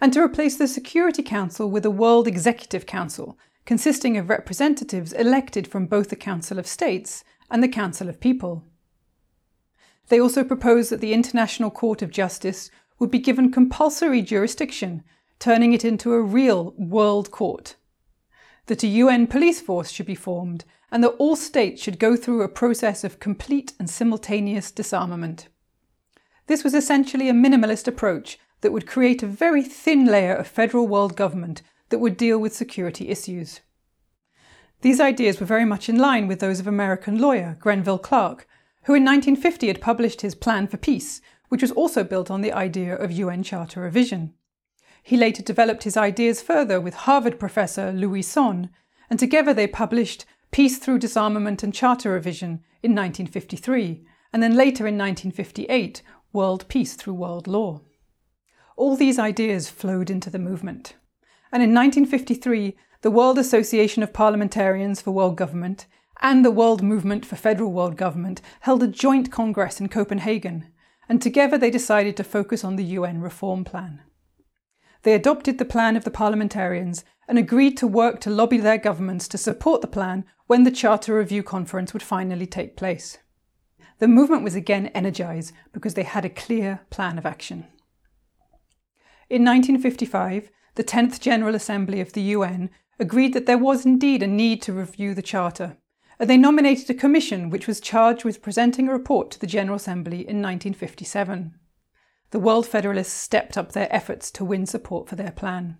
and 0.00 0.12
to 0.12 0.22
replace 0.22 0.56
the 0.56 0.68
Security 0.68 1.22
Council 1.22 1.70
with 1.70 1.84
a 1.84 1.90
World 1.90 2.26
Executive 2.28 2.86
Council 2.86 3.38
consisting 3.64 4.16
of 4.16 4.30
representatives 4.30 5.12
elected 5.12 5.66
from 5.66 5.86
both 5.86 6.08
the 6.08 6.16
Council 6.16 6.58
of 6.58 6.66
States 6.66 7.24
and 7.50 7.62
the 7.62 7.68
Council 7.68 8.08
of 8.08 8.20
People. 8.20 8.64
They 10.08 10.20
also 10.20 10.44
proposed 10.44 10.90
that 10.90 11.00
the 11.00 11.12
International 11.12 11.70
Court 11.70 12.00
of 12.00 12.12
Justice 12.12 12.70
would 12.98 13.10
be 13.10 13.18
given 13.18 13.50
compulsory 13.50 14.22
jurisdiction, 14.22 15.02
turning 15.38 15.72
it 15.72 15.84
into 15.84 16.12
a 16.12 16.22
real 16.22 16.74
world 16.78 17.30
court 17.30 17.74
that 18.66 18.82
a 18.82 18.88
UN 18.88 19.26
police 19.26 19.60
force 19.60 19.90
should 19.90 20.06
be 20.06 20.14
formed, 20.14 20.64
and 20.90 21.02
that 21.02 21.14
all 21.18 21.36
states 21.36 21.82
should 21.82 21.98
go 21.98 22.16
through 22.16 22.42
a 22.42 22.48
process 22.48 23.04
of 23.04 23.20
complete 23.20 23.72
and 23.78 23.88
simultaneous 23.88 24.70
disarmament. 24.70 25.48
This 26.46 26.64
was 26.64 26.74
essentially 26.74 27.28
a 27.28 27.32
minimalist 27.32 27.88
approach 27.88 28.38
that 28.60 28.72
would 28.72 28.86
create 28.86 29.22
a 29.22 29.26
very 29.26 29.62
thin 29.62 30.06
layer 30.06 30.34
of 30.34 30.46
federal 30.46 30.86
world 30.86 31.16
government 31.16 31.62
that 31.88 31.98
would 31.98 32.16
deal 32.16 32.38
with 32.38 32.54
security 32.54 33.08
issues. 33.08 33.60
These 34.82 35.00
ideas 35.00 35.40
were 35.40 35.46
very 35.46 35.64
much 35.64 35.88
in 35.88 35.98
line 35.98 36.26
with 36.28 36.40
those 36.40 36.60
of 36.60 36.66
American 36.66 37.18
lawyer 37.18 37.56
Grenville 37.60 37.98
Clark, 37.98 38.46
who 38.84 38.94
in 38.94 39.04
1950 39.04 39.68
had 39.68 39.80
published 39.80 40.20
his 40.20 40.34
Plan 40.34 40.66
for 40.66 40.76
Peace, 40.76 41.20
which 41.48 41.62
was 41.62 41.72
also 41.72 42.04
built 42.04 42.30
on 42.30 42.40
the 42.40 42.52
idea 42.52 42.94
of 42.94 43.12
UN 43.12 43.42
Charter 43.42 43.80
revision. 43.80 44.34
He 45.02 45.16
later 45.16 45.42
developed 45.42 45.84
his 45.84 45.96
ideas 45.96 46.42
further 46.42 46.80
with 46.80 46.94
Harvard 46.94 47.38
professor 47.38 47.92
Louis 47.92 48.22
Sohn 48.22 48.70
and 49.08 49.18
together 49.18 49.54
they 49.54 49.66
published 49.66 50.24
Peace 50.50 50.78
Through 50.78 50.98
Disarmament 50.98 51.62
and 51.62 51.74
Charter 51.74 52.12
Revision 52.12 52.62
in 52.82 52.94
1953, 52.94 54.04
and 54.32 54.42
then 54.42 54.54
later 54.54 54.86
in 54.86 54.98
1958, 54.98 56.02
World 56.36 56.68
Peace 56.68 56.92
Through 56.96 57.14
World 57.14 57.46
Law. 57.46 57.80
All 58.76 58.94
these 58.94 59.18
ideas 59.18 59.70
flowed 59.70 60.10
into 60.10 60.28
the 60.28 60.38
movement. 60.38 60.94
And 61.50 61.62
in 61.62 61.72
1953, 61.72 62.76
the 63.00 63.10
World 63.10 63.38
Association 63.38 64.02
of 64.02 64.12
Parliamentarians 64.12 65.00
for 65.00 65.12
World 65.12 65.38
Government 65.38 65.86
and 66.20 66.44
the 66.44 66.50
World 66.50 66.82
Movement 66.82 67.24
for 67.24 67.36
Federal 67.36 67.72
World 67.72 67.96
Government 67.96 68.42
held 68.60 68.82
a 68.82 68.86
joint 68.86 69.32
congress 69.32 69.80
in 69.80 69.88
Copenhagen, 69.88 70.70
and 71.08 71.22
together 71.22 71.56
they 71.56 71.70
decided 71.70 72.18
to 72.18 72.22
focus 72.22 72.64
on 72.64 72.76
the 72.76 72.84
UN 72.84 73.22
reform 73.22 73.64
plan. 73.64 74.02
They 75.04 75.14
adopted 75.14 75.56
the 75.56 75.64
plan 75.64 75.96
of 75.96 76.04
the 76.04 76.10
parliamentarians 76.10 77.02
and 77.26 77.38
agreed 77.38 77.78
to 77.78 77.86
work 77.86 78.20
to 78.20 78.30
lobby 78.30 78.58
their 78.58 78.76
governments 78.76 79.26
to 79.28 79.38
support 79.38 79.80
the 79.80 79.86
plan 79.86 80.26
when 80.48 80.64
the 80.64 80.70
Charter 80.70 81.16
Review 81.16 81.42
Conference 81.42 81.94
would 81.94 82.02
finally 82.02 82.46
take 82.46 82.76
place. 82.76 83.16
The 83.98 84.08
movement 84.08 84.42
was 84.42 84.54
again 84.54 84.88
energised 84.88 85.52
because 85.72 85.94
they 85.94 86.02
had 86.02 86.24
a 86.24 86.30
clear 86.30 86.80
plan 86.90 87.18
of 87.18 87.26
action. 87.26 87.66
In 89.30 89.44
1955, 89.44 90.50
the 90.74 90.84
10th 90.84 91.20
General 91.20 91.54
Assembly 91.54 92.00
of 92.00 92.12
the 92.12 92.22
UN 92.22 92.70
agreed 92.98 93.32
that 93.32 93.46
there 93.46 93.58
was 93.58 93.86
indeed 93.86 94.22
a 94.22 94.26
need 94.26 94.62
to 94.62 94.72
review 94.72 95.14
the 95.14 95.22
Charter, 95.22 95.76
and 96.18 96.28
they 96.28 96.36
nominated 96.36 96.88
a 96.90 96.94
commission 96.94 97.50
which 97.50 97.66
was 97.66 97.80
charged 97.80 98.24
with 98.24 98.42
presenting 98.42 98.88
a 98.88 98.92
report 98.92 99.30
to 99.30 99.40
the 99.40 99.46
General 99.46 99.76
Assembly 99.76 100.18
in 100.18 100.42
1957. 100.42 101.54
The 102.30 102.38
World 102.38 102.66
Federalists 102.66 103.12
stepped 103.12 103.56
up 103.56 103.72
their 103.72 103.92
efforts 103.94 104.30
to 104.32 104.44
win 104.44 104.66
support 104.66 105.08
for 105.08 105.16
their 105.16 105.30
plan. 105.30 105.78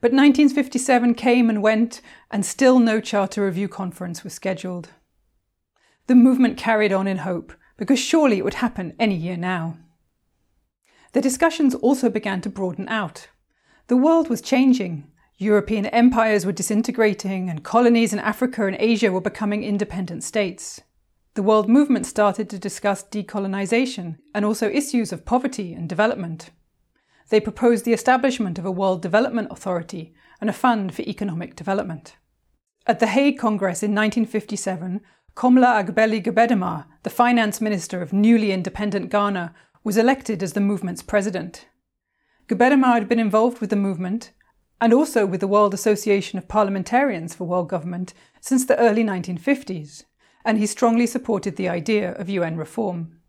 But 0.00 0.12
1957 0.12 1.14
came 1.14 1.48
and 1.48 1.62
went, 1.62 2.00
and 2.30 2.44
still 2.44 2.78
no 2.78 3.00
Charter 3.00 3.44
Review 3.44 3.68
Conference 3.68 4.22
was 4.22 4.34
scheduled. 4.34 4.90
The 6.06 6.14
movement 6.14 6.56
carried 6.56 6.92
on 6.92 7.06
in 7.06 7.18
hope, 7.18 7.52
because 7.76 7.98
surely 7.98 8.38
it 8.38 8.44
would 8.44 8.54
happen 8.54 8.94
any 8.98 9.16
year 9.16 9.36
now. 9.36 9.78
The 11.12 11.20
discussions 11.20 11.74
also 11.74 12.08
began 12.10 12.40
to 12.42 12.50
broaden 12.50 12.88
out. 12.88 13.28
The 13.88 13.96
world 13.96 14.28
was 14.28 14.40
changing. 14.40 15.10
European 15.38 15.86
empires 15.86 16.46
were 16.46 16.52
disintegrating, 16.52 17.50
and 17.50 17.64
colonies 17.64 18.12
in 18.12 18.18
Africa 18.18 18.66
and 18.66 18.76
Asia 18.78 19.10
were 19.10 19.20
becoming 19.20 19.64
independent 19.64 20.24
states. 20.24 20.80
The 21.34 21.42
world 21.42 21.68
movement 21.68 22.06
started 22.06 22.48
to 22.50 22.58
discuss 22.58 23.04
decolonization 23.04 24.16
and 24.34 24.44
also 24.44 24.70
issues 24.70 25.12
of 25.12 25.26
poverty 25.26 25.74
and 25.74 25.88
development. 25.88 26.50
They 27.28 27.40
proposed 27.40 27.84
the 27.84 27.92
establishment 27.92 28.58
of 28.58 28.64
a 28.64 28.70
World 28.70 29.02
Development 29.02 29.48
Authority 29.50 30.14
and 30.40 30.48
a 30.48 30.54
fund 30.54 30.94
for 30.94 31.02
economic 31.02 31.56
development. 31.56 32.16
At 32.86 33.00
the 33.00 33.08
Hague 33.08 33.38
Congress 33.38 33.82
in 33.82 33.90
1957, 33.90 35.00
Komla 35.36 35.84
Agbeli 35.84 36.24
Gbedemah, 36.24 36.86
the 37.02 37.10
finance 37.10 37.60
minister 37.60 38.00
of 38.00 38.10
newly 38.10 38.52
independent 38.52 39.10
Ghana, 39.10 39.54
was 39.84 39.98
elected 39.98 40.42
as 40.42 40.54
the 40.54 40.62
movement's 40.62 41.02
president. 41.02 41.66
Gbedemah 42.48 42.94
had 42.94 43.06
been 43.06 43.18
involved 43.18 43.60
with 43.60 43.68
the 43.68 43.76
movement 43.76 44.32
and 44.80 44.94
also 44.94 45.26
with 45.26 45.40
the 45.40 45.46
World 45.46 45.74
Association 45.74 46.38
of 46.38 46.48
Parliamentarians 46.48 47.34
for 47.34 47.44
World 47.44 47.68
Government 47.68 48.14
since 48.40 48.64
the 48.64 48.78
early 48.78 49.04
1950s, 49.04 50.04
and 50.42 50.56
he 50.56 50.66
strongly 50.66 51.06
supported 51.06 51.56
the 51.56 51.68
idea 51.68 52.12
of 52.12 52.30
UN 52.30 52.56
reform. 52.56 53.20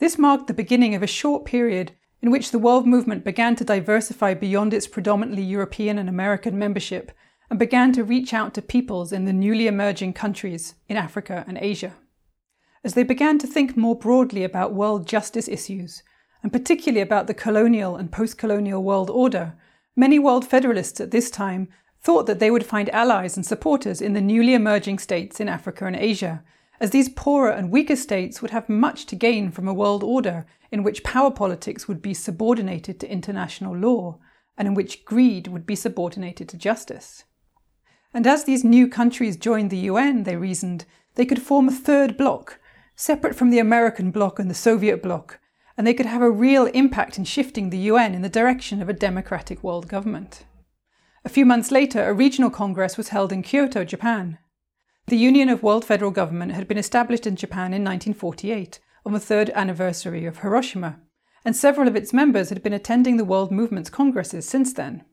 This 0.00 0.18
marked 0.18 0.48
the 0.48 0.52
beginning 0.52 0.96
of 0.96 1.02
a 1.04 1.06
short 1.06 1.44
period 1.44 1.92
in 2.20 2.32
which 2.32 2.50
the 2.50 2.58
world 2.58 2.88
movement 2.88 3.22
began 3.22 3.54
to 3.54 3.64
diversify 3.64 4.34
beyond 4.34 4.74
its 4.74 4.88
predominantly 4.88 5.44
European 5.44 5.96
and 5.96 6.08
American 6.08 6.58
membership 6.58 7.12
and 7.50 7.58
began 7.58 7.92
to 7.92 8.04
reach 8.04 8.34
out 8.34 8.54
to 8.54 8.62
peoples 8.62 9.12
in 9.12 9.24
the 9.24 9.32
newly 9.32 9.66
emerging 9.66 10.12
countries 10.12 10.74
in 10.88 10.96
Africa 10.96 11.44
and 11.46 11.58
Asia. 11.58 11.94
As 12.82 12.94
they 12.94 13.02
began 13.02 13.38
to 13.38 13.46
think 13.46 13.76
more 13.76 13.96
broadly 13.96 14.44
about 14.44 14.74
world 14.74 15.06
justice 15.06 15.48
issues, 15.48 16.02
and 16.42 16.52
particularly 16.52 17.00
about 17.00 17.26
the 17.26 17.34
colonial 17.34 17.96
and 17.96 18.12
post 18.12 18.38
colonial 18.38 18.82
world 18.82 19.10
order, 19.10 19.54
many 19.96 20.18
world 20.18 20.46
federalists 20.46 21.00
at 21.00 21.10
this 21.10 21.30
time 21.30 21.68
thought 22.00 22.26
that 22.26 22.38
they 22.38 22.50
would 22.50 22.64
find 22.64 22.88
allies 22.90 23.36
and 23.36 23.44
supporters 23.44 24.00
in 24.00 24.12
the 24.12 24.20
newly 24.20 24.54
emerging 24.54 24.98
states 24.98 25.40
in 25.40 25.48
Africa 25.48 25.86
and 25.86 25.96
Asia, 25.96 26.44
as 26.78 26.90
these 26.90 27.08
poorer 27.08 27.50
and 27.50 27.70
weaker 27.70 27.96
states 27.96 28.40
would 28.40 28.50
have 28.50 28.68
much 28.68 29.06
to 29.06 29.16
gain 29.16 29.50
from 29.50 29.66
a 29.66 29.74
world 29.74 30.04
order 30.04 30.46
in 30.70 30.82
which 30.82 31.02
power 31.02 31.30
politics 31.30 31.88
would 31.88 32.02
be 32.02 32.14
subordinated 32.14 33.00
to 33.00 33.10
international 33.10 33.74
law, 33.74 34.18
and 34.56 34.68
in 34.68 34.74
which 34.74 35.04
greed 35.04 35.48
would 35.48 35.66
be 35.66 35.74
subordinated 35.74 36.48
to 36.48 36.56
justice. 36.56 37.24
And 38.14 38.26
as 38.26 38.44
these 38.44 38.64
new 38.64 38.88
countries 38.88 39.36
joined 39.36 39.70
the 39.70 39.88
UN, 39.90 40.22
they 40.22 40.36
reasoned, 40.36 40.84
they 41.16 41.26
could 41.26 41.42
form 41.42 41.68
a 41.68 41.72
third 41.72 42.16
bloc, 42.16 42.60
separate 42.94 43.34
from 43.34 43.50
the 43.50 43.58
American 43.58 44.10
bloc 44.10 44.38
and 44.38 44.50
the 44.50 44.54
Soviet 44.54 45.02
bloc, 45.02 45.38
and 45.76 45.86
they 45.86 45.94
could 45.94 46.06
have 46.06 46.22
a 46.22 46.30
real 46.30 46.66
impact 46.66 47.18
in 47.18 47.24
shifting 47.24 47.70
the 47.70 47.78
UN 47.90 48.14
in 48.14 48.22
the 48.22 48.28
direction 48.28 48.80
of 48.80 48.88
a 48.88 48.94
democratic 48.94 49.62
world 49.62 49.88
government. 49.88 50.44
A 51.24 51.28
few 51.28 51.44
months 51.44 51.70
later, 51.70 52.08
a 52.08 52.14
regional 52.14 52.50
congress 52.50 52.96
was 52.96 53.08
held 53.08 53.32
in 53.32 53.42
Kyoto, 53.42 53.84
Japan. 53.84 54.38
The 55.08 55.16
Union 55.16 55.48
of 55.48 55.62
World 55.62 55.84
Federal 55.84 56.10
Government 56.10 56.52
had 56.52 56.66
been 56.66 56.78
established 56.78 57.26
in 57.26 57.36
Japan 57.36 57.72
in 57.72 57.84
1948 57.84 58.80
on 59.04 59.12
the 59.12 59.20
third 59.20 59.50
anniversary 59.50 60.24
of 60.24 60.38
Hiroshima, 60.38 61.00
and 61.44 61.54
several 61.54 61.86
of 61.86 61.96
its 61.96 62.12
members 62.12 62.48
had 62.48 62.62
been 62.62 62.72
attending 62.72 63.16
the 63.16 63.24
World 63.24 63.52
Movement's 63.52 63.90
congresses 63.90 64.48
since 64.48 64.72
then. 64.72 65.04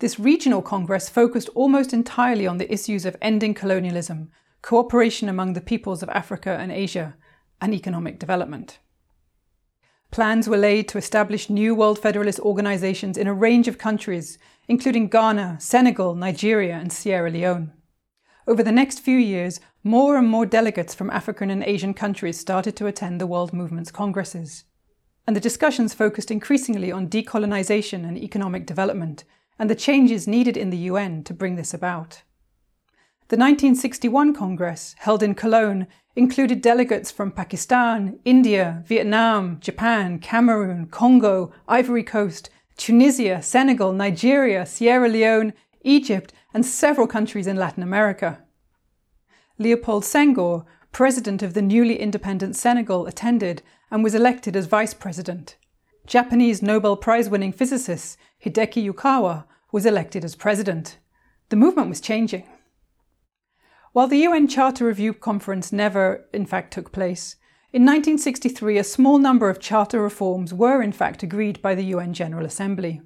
This 0.00 0.18
regional 0.18 0.62
congress 0.62 1.10
focused 1.10 1.50
almost 1.54 1.92
entirely 1.92 2.46
on 2.46 2.56
the 2.56 2.72
issues 2.72 3.04
of 3.04 3.18
ending 3.20 3.52
colonialism, 3.52 4.30
cooperation 4.62 5.28
among 5.28 5.52
the 5.52 5.60
peoples 5.60 6.02
of 6.02 6.08
Africa 6.08 6.56
and 6.58 6.72
Asia, 6.72 7.16
and 7.60 7.74
economic 7.74 8.18
development. 8.18 8.78
Plans 10.10 10.48
were 10.48 10.56
laid 10.56 10.88
to 10.88 10.98
establish 10.98 11.50
new 11.50 11.74
World 11.74 11.98
Federalist 11.98 12.40
organizations 12.40 13.18
in 13.18 13.26
a 13.26 13.34
range 13.34 13.68
of 13.68 13.76
countries, 13.76 14.38
including 14.68 15.08
Ghana, 15.08 15.58
Senegal, 15.60 16.14
Nigeria, 16.14 16.76
and 16.76 16.90
Sierra 16.90 17.30
Leone. 17.30 17.74
Over 18.48 18.62
the 18.62 18.72
next 18.72 19.00
few 19.00 19.18
years, 19.18 19.60
more 19.84 20.16
and 20.16 20.26
more 20.26 20.46
delegates 20.46 20.94
from 20.94 21.10
African 21.10 21.50
and 21.50 21.62
Asian 21.62 21.92
countries 21.92 22.40
started 22.40 22.74
to 22.76 22.86
attend 22.86 23.20
the 23.20 23.26
World 23.26 23.52
Movement's 23.52 23.90
congresses. 23.90 24.64
And 25.26 25.36
the 25.36 25.40
discussions 25.40 25.92
focused 25.92 26.30
increasingly 26.30 26.90
on 26.90 27.08
decolonization 27.08 28.08
and 28.08 28.16
economic 28.16 28.64
development, 28.64 29.24
and 29.60 29.68
the 29.68 29.74
changes 29.74 30.26
needed 30.26 30.56
in 30.56 30.70
the 30.70 30.88
UN 30.88 31.22
to 31.22 31.34
bring 31.34 31.56
this 31.56 31.74
about. 31.74 32.22
The 33.28 33.36
1961 33.36 34.32
Congress, 34.34 34.96
held 35.00 35.22
in 35.22 35.34
Cologne, 35.34 35.86
included 36.16 36.62
delegates 36.62 37.10
from 37.10 37.30
Pakistan, 37.30 38.18
India, 38.24 38.82
Vietnam, 38.86 39.60
Japan, 39.60 40.18
Cameroon, 40.18 40.86
Congo, 40.86 41.52
Ivory 41.68 42.02
Coast, 42.02 42.48
Tunisia, 42.78 43.42
Senegal, 43.42 43.92
Nigeria, 43.92 44.64
Sierra 44.64 45.10
Leone, 45.10 45.52
Egypt, 45.82 46.32
and 46.54 46.64
several 46.64 47.06
countries 47.06 47.46
in 47.46 47.56
Latin 47.56 47.82
America. 47.82 48.42
Leopold 49.58 50.04
Senghor, 50.04 50.64
president 50.90 51.42
of 51.42 51.52
the 51.52 51.62
newly 51.62 52.00
independent 52.00 52.56
Senegal, 52.56 53.06
attended 53.06 53.62
and 53.90 54.02
was 54.02 54.14
elected 54.14 54.56
as 54.56 54.64
vice 54.64 54.94
president. 54.94 55.58
Japanese 56.06 56.62
Nobel 56.62 56.96
Prize 56.96 57.28
winning 57.28 57.52
physicist 57.52 58.16
Hideki 58.42 58.90
Yukawa 58.90 59.44
was 59.72 59.86
elected 59.86 60.24
as 60.24 60.34
president. 60.34 60.98
The 61.48 61.56
movement 61.56 61.88
was 61.88 62.00
changing. 62.00 62.48
While 63.92 64.06
the 64.06 64.18
UN 64.18 64.46
Charter 64.46 64.86
Review 64.86 65.12
Conference 65.12 65.72
never, 65.72 66.28
in 66.32 66.46
fact, 66.46 66.72
took 66.72 66.92
place, 66.92 67.36
in 67.72 67.82
1963 67.82 68.78
a 68.78 68.84
small 68.84 69.18
number 69.18 69.48
of 69.48 69.60
charter 69.60 70.02
reforms 70.02 70.52
were, 70.52 70.82
in 70.82 70.92
fact, 70.92 71.22
agreed 71.22 71.60
by 71.62 71.74
the 71.74 71.84
UN 71.84 72.12
General 72.12 72.46
Assembly. 72.46 73.00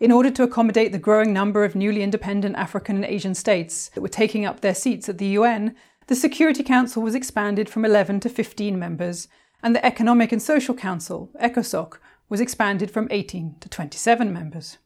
In 0.00 0.10
order 0.10 0.30
to 0.30 0.42
accommodate 0.42 0.92
the 0.92 0.98
growing 0.98 1.32
number 1.32 1.64
of 1.64 1.74
newly 1.74 2.02
independent 2.02 2.56
African 2.56 2.96
and 2.96 3.04
Asian 3.04 3.34
states 3.34 3.90
that 3.90 4.00
were 4.00 4.08
taking 4.08 4.44
up 4.44 4.60
their 4.60 4.74
seats 4.74 5.08
at 5.08 5.18
the 5.18 5.38
UN, 5.38 5.74
the 6.06 6.14
Security 6.14 6.62
Council 6.62 7.02
was 7.02 7.14
expanded 7.14 7.68
from 7.68 7.84
11 7.84 8.20
to 8.20 8.28
15 8.28 8.78
members, 8.78 9.28
and 9.62 9.74
the 9.74 9.84
Economic 9.84 10.32
and 10.32 10.42
Social 10.42 10.74
Council, 10.74 11.30
ECOSOC, 11.40 11.98
was 12.28 12.40
expanded 12.40 12.90
from 12.90 13.08
18 13.10 13.56
to 13.60 13.68
27 13.68 14.32
members. 14.32 14.78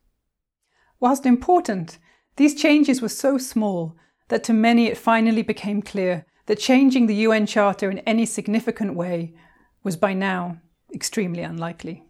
Whilst 1.00 1.26
important, 1.26 1.98
these 2.36 2.60
changes 2.60 3.00
were 3.00 3.08
so 3.08 3.38
small 3.38 3.96
that 4.28 4.44
to 4.44 4.52
many 4.52 4.86
it 4.86 4.98
finally 4.98 5.42
became 5.42 5.82
clear 5.82 6.24
that 6.46 6.58
changing 6.58 7.06
the 7.06 7.14
UN 7.26 7.46
Charter 7.46 7.90
in 7.90 7.98
any 8.00 8.26
significant 8.26 8.94
way 8.94 9.34
was 9.82 9.96
by 9.96 10.12
now 10.12 10.60
extremely 10.92 11.42
unlikely 11.42 12.08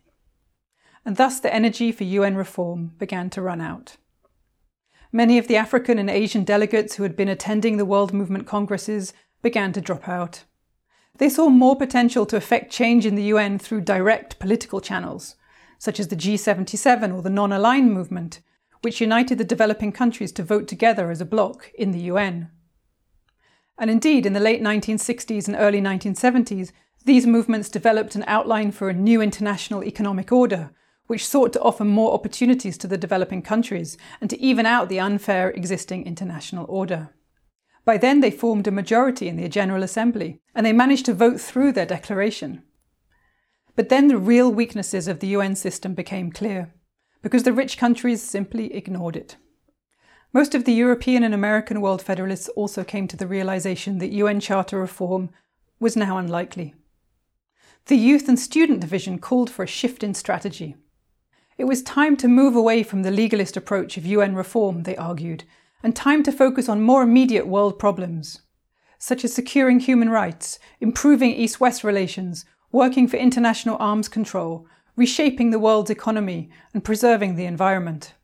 and 1.09 1.16
thus 1.16 1.40
the 1.40 1.55
energy 1.55 1.90
for 1.90 2.05
UN 2.05 2.37
reform 2.37 2.92
began 2.98 3.31
to 3.31 3.40
run 3.40 3.62
out. 3.62 3.96
Many 5.11 5.38
of 5.38 5.48
the 5.48 5.57
African 5.57 5.98
and 5.98 6.11
Asian 6.11 6.44
delegates 6.44 6.96
who 6.96 7.03
had 7.03 7.16
been 7.16 7.31
attending 7.31 7.79
the 7.79 7.87
World 7.87 8.12
Movement 8.12 8.46
Congresses 8.46 9.14
began 9.40 9.72
to 9.72 9.81
drop 9.81 10.07
out. 10.07 10.44
They 11.16 11.31
saw 11.31 11.48
more 11.48 11.77
potential 11.77 12.27
to 12.27 12.37
effect 12.37 12.70
change 12.70 13.07
in 13.07 13.14
the 13.14 13.22
UN 13.35 13.59
through 13.59 13.81
direct 13.81 14.38
political 14.38 14.83
channels, 14.83 15.37
such 15.79 15.98
as 15.98 16.09
the 16.09 16.16
G77 16.16 17.14
or 17.14 17.22
the 17.22 17.31
non 17.31 17.53
aligned 17.53 17.90
movement, 17.90 18.40
which 18.82 19.00
united 19.00 19.38
the 19.38 19.44
developing 19.44 19.92
countries 19.92 20.32
to 20.32 20.42
vote 20.42 20.68
together 20.68 21.10
as 21.10 21.20
a 21.20 21.26
bloc 21.26 21.70
in 21.74 21.92
the 21.92 22.00
UN. 22.00 22.50
And 23.78 23.90
indeed, 23.90 24.26
in 24.26 24.32
the 24.32 24.40
late 24.40 24.60
1960s 24.60 25.46
and 25.46 25.56
early 25.56 25.80
1970s, 25.80 26.72
these 27.04 27.26
movements 27.26 27.68
developed 27.68 28.16
an 28.16 28.24
outline 28.26 28.72
for 28.72 28.88
a 28.88 28.94
new 28.94 29.22
international 29.22 29.84
economic 29.84 30.32
order, 30.32 30.70
which 31.06 31.26
sought 31.26 31.52
to 31.54 31.62
offer 31.62 31.84
more 31.84 32.12
opportunities 32.12 32.76
to 32.78 32.86
the 32.86 32.98
developing 32.98 33.40
countries 33.40 33.96
and 34.20 34.28
to 34.30 34.40
even 34.40 34.66
out 34.66 34.88
the 34.88 35.00
unfair 35.00 35.50
existing 35.50 36.04
international 36.04 36.66
order. 36.68 37.10
By 37.84 37.96
then, 37.96 38.20
they 38.20 38.30
formed 38.30 38.66
a 38.66 38.70
majority 38.70 39.28
in 39.28 39.36
the 39.36 39.48
General 39.48 39.82
Assembly, 39.82 40.40
and 40.54 40.66
they 40.66 40.74
managed 40.74 41.06
to 41.06 41.14
vote 41.14 41.40
through 41.40 41.72
their 41.72 41.86
declaration. 41.86 42.62
But 43.76 43.88
then 43.88 44.08
the 44.08 44.18
real 44.18 44.52
weaknesses 44.52 45.08
of 45.08 45.20
the 45.20 45.28
UN 45.28 45.54
system 45.54 45.94
became 45.94 46.30
clear, 46.30 46.74
because 47.22 47.42
the 47.42 47.52
rich 47.52 47.76
countries 47.78 48.22
simply 48.22 48.72
ignored 48.74 49.16
it. 49.16 49.37
Most 50.33 50.54
of 50.54 50.64
the 50.64 50.72
European 50.72 51.22
and 51.22 51.35
American 51.35 51.81
world 51.81 52.02
federalists 52.02 52.48
also 52.50 52.85
came 52.85 53.09
to 53.09 53.16
the 53.16 53.26
realization 53.26 53.98
that 53.98 54.12
UN 54.12 54.40
Charter 54.40 54.78
reform 54.78 55.31
was 55.81 55.96
now 55.96 56.18
unlikely. 56.18 56.74
The 57.87 57.96
Youth 57.96 58.28
and 58.28 58.38
Student 58.38 58.81
Division 58.81 59.18
called 59.18 59.48
for 59.48 59.62
a 59.62 59.66
shift 59.66 60.04
in 60.04 60.12
strategy. 60.12 60.76
It 61.57 61.64
was 61.64 61.83
time 61.83 62.16
to 62.18 62.28
move 62.28 62.54
away 62.54 62.83
from 62.83 63.02
the 63.02 63.11
legalist 63.11 63.57
approach 63.57 63.96
of 63.96 64.04
UN 64.04 64.35
reform, 64.35 64.83
they 64.83 64.96
argued, 64.96 65.44
and 65.83 65.96
time 65.96 66.22
to 66.24 66.33
focus 66.33 66.68
on 66.68 66.83
more 66.83 67.02
immediate 67.02 67.46
world 67.46 67.78
problems, 67.78 68.42
such 68.98 69.24
as 69.24 69.33
securing 69.33 69.81
human 69.81 70.11
rights, 70.11 70.59
improving 70.81 71.33
East 71.33 71.61
West 71.61 71.83
relations, 71.83 72.44
working 72.70 73.09
for 73.09 73.16
international 73.16 73.76
arms 73.81 74.09
control, 74.09 74.66
reshaping 74.98 75.50
the 75.50 75.58
world's 75.58 75.90
economy, 75.90 76.50
and 76.74 76.84
preserving 76.84 77.37
the 77.37 77.46
environment. 77.46 78.14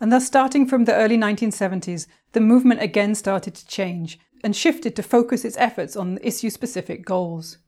And 0.00 0.12
thus, 0.12 0.26
starting 0.26 0.66
from 0.66 0.84
the 0.84 0.94
early 0.94 1.16
1970s, 1.16 2.06
the 2.32 2.40
movement 2.40 2.82
again 2.82 3.14
started 3.14 3.54
to 3.54 3.66
change 3.66 4.18
and 4.42 4.56
shifted 4.56 4.96
to 4.96 5.02
focus 5.02 5.44
its 5.44 5.56
efforts 5.56 5.94
on 5.94 6.18
issue 6.22 6.50
specific 6.50 7.06
goals. 7.06 7.58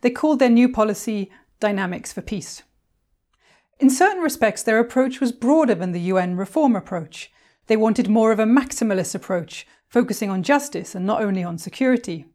They 0.00 0.10
called 0.10 0.40
their 0.40 0.50
new 0.50 0.68
policy 0.68 1.30
Dynamics 1.60 2.12
for 2.12 2.20
Peace. 2.20 2.64
In 3.78 3.90
certain 3.90 4.22
respects, 4.22 4.62
their 4.62 4.80
approach 4.80 5.20
was 5.20 5.30
broader 5.30 5.74
than 5.74 5.92
the 5.92 6.00
UN 6.12 6.36
reform 6.36 6.74
approach, 6.74 7.30
they 7.66 7.76
wanted 7.76 8.08
more 8.08 8.32
of 8.32 8.38
a 8.38 8.44
maximalist 8.44 9.14
approach, 9.14 9.66
focusing 9.88 10.30
on 10.30 10.42
justice 10.42 10.94
and 10.94 11.04
not 11.04 11.22
only 11.22 11.42
on 11.42 11.58
security. 11.58 12.26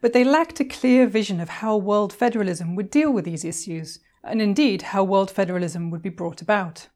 But 0.00 0.12
they 0.12 0.24
lacked 0.24 0.60
a 0.60 0.64
clear 0.64 1.06
vision 1.06 1.40
of 1.40 1.48
how 1.48 1.76
world 1.76 2.12
federalism 2.12 2.74
would 2.76 2.90
deal 2.90 3.10
with 3.12 3.24
these 3.24 3.44
issues, 3.44 3.98
and 4.28 4.42
indeed 4.42 4.82
how 4.82 5.04
world 5.04 5.30
federalism 5.30 5.90
would 5.90 6.02
be 6.02 6.08
brought 6.08 6.42
about. 6.42 6.88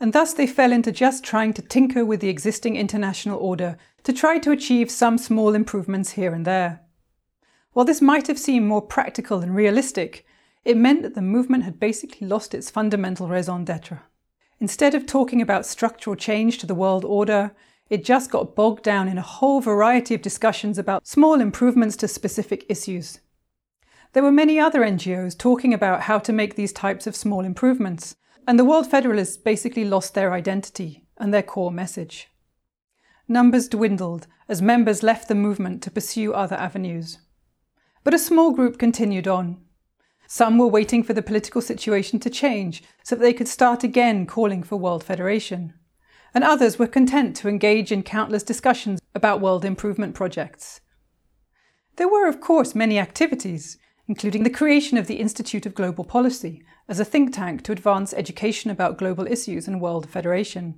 And 0.00 0.12
thus 0.12 0.32
they 0.32 0.46
fell 0.46 0.72
into 0.72 0.92
just 0.92 1.24
trying 1.24 1.52
to 1.54 1.62
tinker 1.62 2.04
with 2.04 2.20
the 2.20 2.28
existing 2.28 2.76
international 2.76 3.38
order 3.38 3.76
to 4.04 4.12
try 4.12 4.38
to 4.38 4.52
achieve 4.52 4.90
some 4.90 5.18
small 5.18 5.54
improvements 5.54 6.12
here 6.12 6.32
and 6.32 6.44
there. 6.44 6.80
While 7.72 7.84
this 7.84 8.00
might 8.00 8.26
have 8.28 8.38
seemed 8.38 8.66
more 8.66 8.82
practical 8.82 9.40
and 9.40 9.54
realistic, 9.54 10.24
it 10.64 10.76
meant 10.76 11.02
that 11.02 11.14
the 11.14 11.22
movement 11.22 11.64
had 11.64 11.80
basically 11.80 12.26
lost 12.26 12.54
its 12.54 12.70
fundamental 12.70 13.28
raison 13.28 13.64
d'etre. 13.64 14.00
Instead 14.60 14.94
of 14.94 15.06
talking 15.06 15.40
about 15.40 15.66
structural 15.66 16.16
change 16.16 16.58
to 16.58 16.66
the 16.66 16.74
world 16.74 17.04
order, 17.04 17.52
it 17.90 18.04
just 18.04 18.30
got 18.30 18.54
bogged 18.54 18.82
down 18.82 19.08
in 19.08 19.18
a 19.18 19.22
whole 19.22 19.60
variety 19.60 20.14
of 20.14 20.22
discussions 20.22 20.78
about 20.78 21.06
small 21.06 21.40
improvements 21.40 21.96
to 21.96 22.08
specific 22.08 22.66
issues. 22.68 23.20
There 24.18 24.24
were 24.24 24.32
many 24.32 24.58
other 24.58 24.80
NGOs 24.80 25.38
talking 25.38 25.72
about 25.72 26.00
how 26.00 26.18
to 26.18 26.32
make 26.32 26.56
these 26.56 26.72
types 26.72 27.06
of 27.06 27.14
small 27.14 27.44
improvements, 27.44 28.16
and 28.48 28.58
the 28.58 28.64
World 28.64 28.90
Federalists 28.90 29.36
basically 29.36 29.84
lost 29.84 30.14
their 30.14 30.32
identity 30.32 31.06
and 31.18 31.32
their 31.32 31.44
core 31.44 31.70
message. 31.70 32.26
Numbers 33.28 33.68
dwindled 33.68 34.26
as 34.48 34.60
members 34.60 35.04
left 35.04 35.28
the 35.28 35.36
movement 35.36 35.84
to 35.84 35.90
pursue 35.92 36.32
other 36.32 36.56
avenues. 36.56 37.18
But 38.02 38.12
a 38.12 38.18
small 38.18 38.50
group 38.50 38.76
continued 38.76 39.28
on, 39.28 39.60
some 40.26 40.58
were 40.58 40.66
waiting 40.66 41.04
for 41.04 41.12
the 41.12 41.22
political 41.22 41.62
situation 41.62 42.18
to 42.18 42.28
change 42.28 42.82
so 43.04 43.14
that 43.14 43.22
they 43.22 43.32
could 43.32 43.46
start 43.46 43.84
again 43.84 44.26
calling 44.26 44.64
for 44.64 44.74
world 44.74 45.04
federation. 45.04 45.74
And 46.34 46.42
others 46.42 46.76
were 46.76 46.88
content 46.88 47.36
to 47.36 47.48
engage 47.48 47.92
in 47.92 48.02
countless 48.02 48.42
discussions 48.42 49.00
about 49.14 49.40
world 49.40 49.64
improvement 49.64 50.16
projects. 50.16 50.80
There 51.94 52.08
were, 52.08 52.26
of 52.26 52.40
course, 52.40 52.74
many 52.74 52.98
activities, 52.98 53.78
including 54.08 54.42
the 54.42 54.50
creation 54.50 54.96
of 54.96 55.06
the 55.06 55.20
Institute 55.20 55.66
of 55.66 55.74
Global 55.74 56.02
Policy 56.02 56.64
as 56.88 56.98
a 56.98 57.04
think 57.04 57.34
tank 57.34 57.62
to 57.62 57.72
advance 57.72 58.14
education 58.14 58.70
about 58.70 58.96
global 58.96 59.26
issues 59.26 59.68
and 59.68 59.80
world 59.80 60.08
federation. 60.08 60.74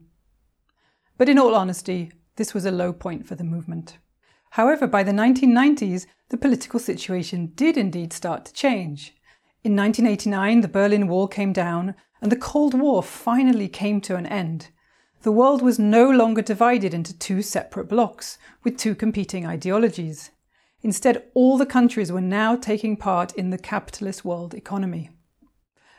But 1.17 1.29
in 1.29 1.39
all 1.39 1.55
honesty, 1.55 2.11
this 2.37 2.53
was 2.53 2.67
a 2.67 2.73
low 2.73 2.93
point 2.93 3.29
for 3.29 3.37
the 3.37 3.45
movement. 3.45 3.99
However, 4.51 4.89
by 4.89 5.05
the 5.05 5.13
1990s, 5.13 6.07
the 6.31 6.37
political 6.37 6.81
situation 6.81 7.53
did 7.55 7.77
indeed 7.77 8.13
start 8.13 8.45
to 8.47 8.53
change. 8.53 9.15
In 9.63 9.77
1989, 9.77 10.63
the 10.63 10.69
Berlin 10.69 11.07
Wall 11.07 11.29
came 11.29 11.53
down 11.53 11.95
and 12.21 12.33
the 12.33 12.37
Cold 12.37 12.75
War 12.75 13.03
finally 13.03 13.69
came 13.69 14.01
to 14.03 14.17
an 14.17 14.27
end. 14.27 14.69
The 15.23 15.33
world 15.33 15.63
was 15.63 15.79
no 15.79 16.11
longer 16.11 16.43
divided 16.43 16.95
into 16.95 17.17
two 17.17 17.43
separate 17.43 17.89
blocks 17.89 18.39
with 18.65 18.77
two 18.77 18.95
competing 18.95 19.47
ideologies. 19.47 20.31
Instead, 20.83 21.25
all 21.35 21.59
the 21.59 21.67
countries 21.67 22.11
were 22.11 22.21
now 22.21 22.57
taking 22.57 22.97
part 22.97 23.33
in 23.35 23.51
the 23.51 23.59
capitalist 23.59 24.25
world 24.25 24.55
economy. 24.55 25.11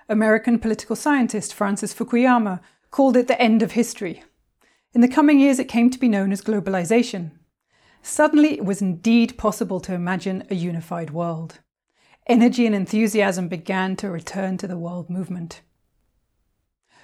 American 0.10 0.60
political 0.60 0.96
scientist 0.96 1.54
Francis 1.54 1.94
Fukuyama 1.94 2.60
called 2.90 3.16
it 3.16 3.28
the 3.28 3.42
end 3.42 3.62
of 3.62 3.74
history. 3.74 4.24
In 4.94 5.02
the 5.02 5.08
coming 5.08 5.40
years, 5.40 5.60
it 5.60 5.68
came 5.68 5.90
to 5.90 6.00
be 6.00 6.10
known 6.10 6.32
as 6.32 6.42
globalization. 6.42 7.32
Suddenly, 8.02 8.54
it 8.54 8.66
was 8.66 8.82
indeed 8.82 9.38
possible 9.38 9.80
to 9.82 9.94
imagine 9.94 10.44
a 10.50 10.56
unified 10.56 11.12
world 11.12 11.60
energy 12.28 12.66
and 12.66 12.76
enthusiasm 12.76 13.48
began 13.48 13.96
to 13.98 14.10
return 14.10 14.58
to 14.58 14.68
the 14.68 14.78
world 14.78 15.10
movement. 15.10 15.62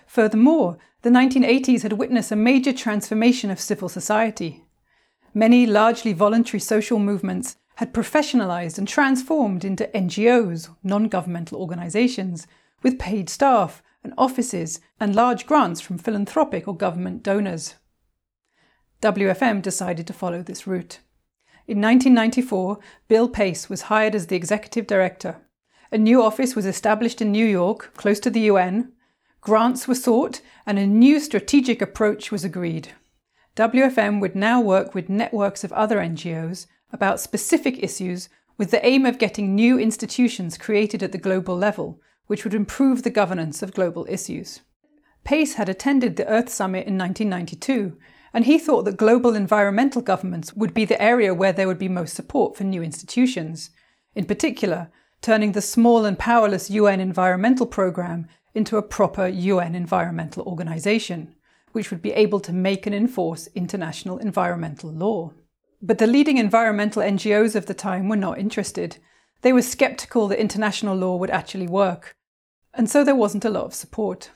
Furthermore, 0.06 0.78
the 1.02 1.10
1980s 1.10 1.84
had 1.84 1.94
witnessed 1.94 2.32
a 2.32 2.36
major 2.36 2.72
transformation 2.72 3.52
of 3.52 3.60
civil 3.60 3.90
society. 3.90 4.64
Many 5.34 5.66
largely 5.66 6.14
voluntary 6.14 6.60
social 6.60 6.98
movements 6.98 7.58
had 7.78 7.94
professionalized 7.94 8.80
and 8.80 8.88
transformed 8.88 9.64
into 9.64 9.90
NGOs, 9.94 10.76
non 10.82 11.08
governmental 11.08 11.62
organizations, 11.62 12.48
with 12.82 12.98
paid 12.98 13.30
staff 13.30 13.84
and 14.04 14.16
offices 14.18 14.80
and 15.00 15.16
large 15.16 15.46
grants 15.46 15.80
from 15.80 16.00
philanthropic 16.00 16.68
or 16.68 16.76
government 16.76 17.22
donors. 17.22 17.76
WFM 19.04 19.62
decided 19.62 20.08
to 20.08 20.14
follow 20.14 20.42
this 20.42 20.66
route. 20.66 21.00
In 21.68 21.80
1994, 21.80 22.80
Bill 23.08 23.30
Pace 23.30 23.70
was 23.70 23.84
hired 23.84 24.16
as 24.16 24.26
the 24.26 24.36
executive 24.36 24.88
director. 24.88 25.38
A 25.92 26.00
new 26.00 26.24
office 26.24 26.56
was 26.56 26.66
established 26.66 27.22
in 27.22 27.32
New 27.32 27.46
York, 27.46 27.94
close 27.96 28.20
to 28.22 28.32
the 28.32 28.50
UN. 28.52 28.92
Grants 29.40 29.88
were 29.88 29.94
sought, 29.94 30.42
and 30.66 30.80
a 30.80 30.88
new 30.88 31.20
strategic 31.20 31.80
approach 31.84 32.32
was 32.32 32.44
agreed. 32.44 32.94
WFM 33.56 34.20
would 34.20 34.36
now 34.36 34.60
work 34.60 34.96
with 34.96 35.10
networks 35.10 35.64
of 35.64 35.72
other 35.74 35.98
NGOs 35.98 36.66
about 36.92 37.20
specific 37.20 37.84
issues 37.84 38.30
with 38.58 38.72
the 38.72 38.86
aim 38.86 39.06
of 39.06 39.20
getting 39.20 39.54
new 39.54 39.78
institutions 39.78 40.58
created 40.58 41.04
at 41.04 41.12
the 41.12 41.18
global 41.18 41.56
level, 41.56 42.02
which 42.28 42.44
would 42.44 42.54
improve 42.54 43.04
the 43.04 43.10
governance 43.10 43.62
of 43.62 43.74
global 43.74 44.06
issues. 44.10 44.62
Pace 45.24 45.56
had 45.56 45.70
attended 45.70 46.16
the 46.16 46.28
Earth 46.28 46.50
Summit 46.50 46.88
in 46.88 46.98
1992 46.98 47.98
and 48.34 48.46
he 48.46 48.60
thought 48.60 48.86
that 48.86 48.98
global 48.98 49.36
environmental 49.36 50.02
governments 50.02 50.54
would 50.54 50.74
be 50.74 50.86
the 50.86 51.02
area 51.02 51.34
where 51.34 51.54
there 51.54 51.68
would 51.68 51.80
be 51.80 51.90
most 51.90 52.16
support 52.16 52.56
for 52.56 52.64
new 52.64 52.84
institutions. 52.84 53.72
In 54.16 54.26
particular, 54.26 54.90
turning 55.22 55.54
the 55.54 55.62
small 55.62 56.06
and 56.06 56.20
powerless 56.20 56.70
UN 56.70 57.00
environmental 57.00 57.66
programme 57.66 58.28
into 58.54 58.78
a 58.78 58.84
proper 58.84 59.28
UN 59.28 59.76
environmental 59.76 60.44
organisation, 60.44 61.36
which 61.72 61.92
would 61.92 62.02
be 62.02 62.14
able 62.14 62.40
to 62.42 62.54
make 62.54 62.86
and 62.86 62.96
enforce 62.96 63.48
international 63.56 64.18
environmental 64.18 64.92
law. 64.92 65.32
But 65.82 66.00
the 66.00 66.08
leading 66.08 66.38
environmental 66.38 67.04
NGOs 67.04 67.56
of 67.56 67.68
the 67.68 67.74
time 67.74 68.10
were 68.10 68.16
not 68.16 68.40
interested. 68.40 68.98
They 69.42 69.54
were 69.54 69.62
sceptical 69.62 70.28
that 70.28 70.40
international 70.40 70.96
law 70.96 71.18
would 71.18 71.30
actually 71.30 71.68
work, 71.68 72.16
and 72.74 72.90
so 72.90 73.04
there 73.04 73.16
wasn't 73.16 73.46
a 73.46 73.50
lot 73.50 73.66
of 73.66 73.76
support. 73.76 74.32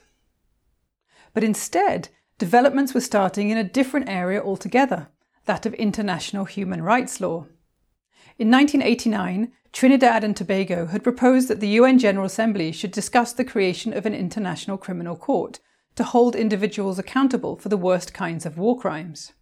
But 1.34 1.44
instead, 1.44 2.10
developments 2.38 2.94
were 2.94 3.02
starting 3.02 3.50
in 3.50 3.58
a 3.58 3.64
different 3.64 4.10
area 4.10 4.42
altogether 4.42 5.08
that 5.46 5.66
of 5.66 5.74
international 5.74 6.46
human 6.46 6.84
rights 6.84 7.20
law. 7.20 7.48
In 8.38 8.52
1989, 8.52 9.52
Trinidad 9.72 10.24
and 10.24 10.36
Tobago 10.36 10.88
had 10.88 11.04
proposed 11.04 11.48
that 11.48 11.60
the 11.60 11.70
UN 11.70 11.98
General 11.98 12.26
Assembly 12.26 12.72
should 12.72 12.92
discuss 12.92 13.34
the 13.34 13.46
creation 13.46 13.94
of 13.94 14.06
an 14.06 14.14
international 14.14 14.78
criminal 14.78 15.16
court 15.16 15.60
to 15.96 16.04
hold 16.04 16.36
individuals 16.36 17.00
accountable 17.00 17.56
for 17.56 17.70
the 17.70 17.78
worst 17.78 18.14
kinds 18.14 18.46
of 18.46 18.58
war 18.58 18.78
crimes. 18.80 19.34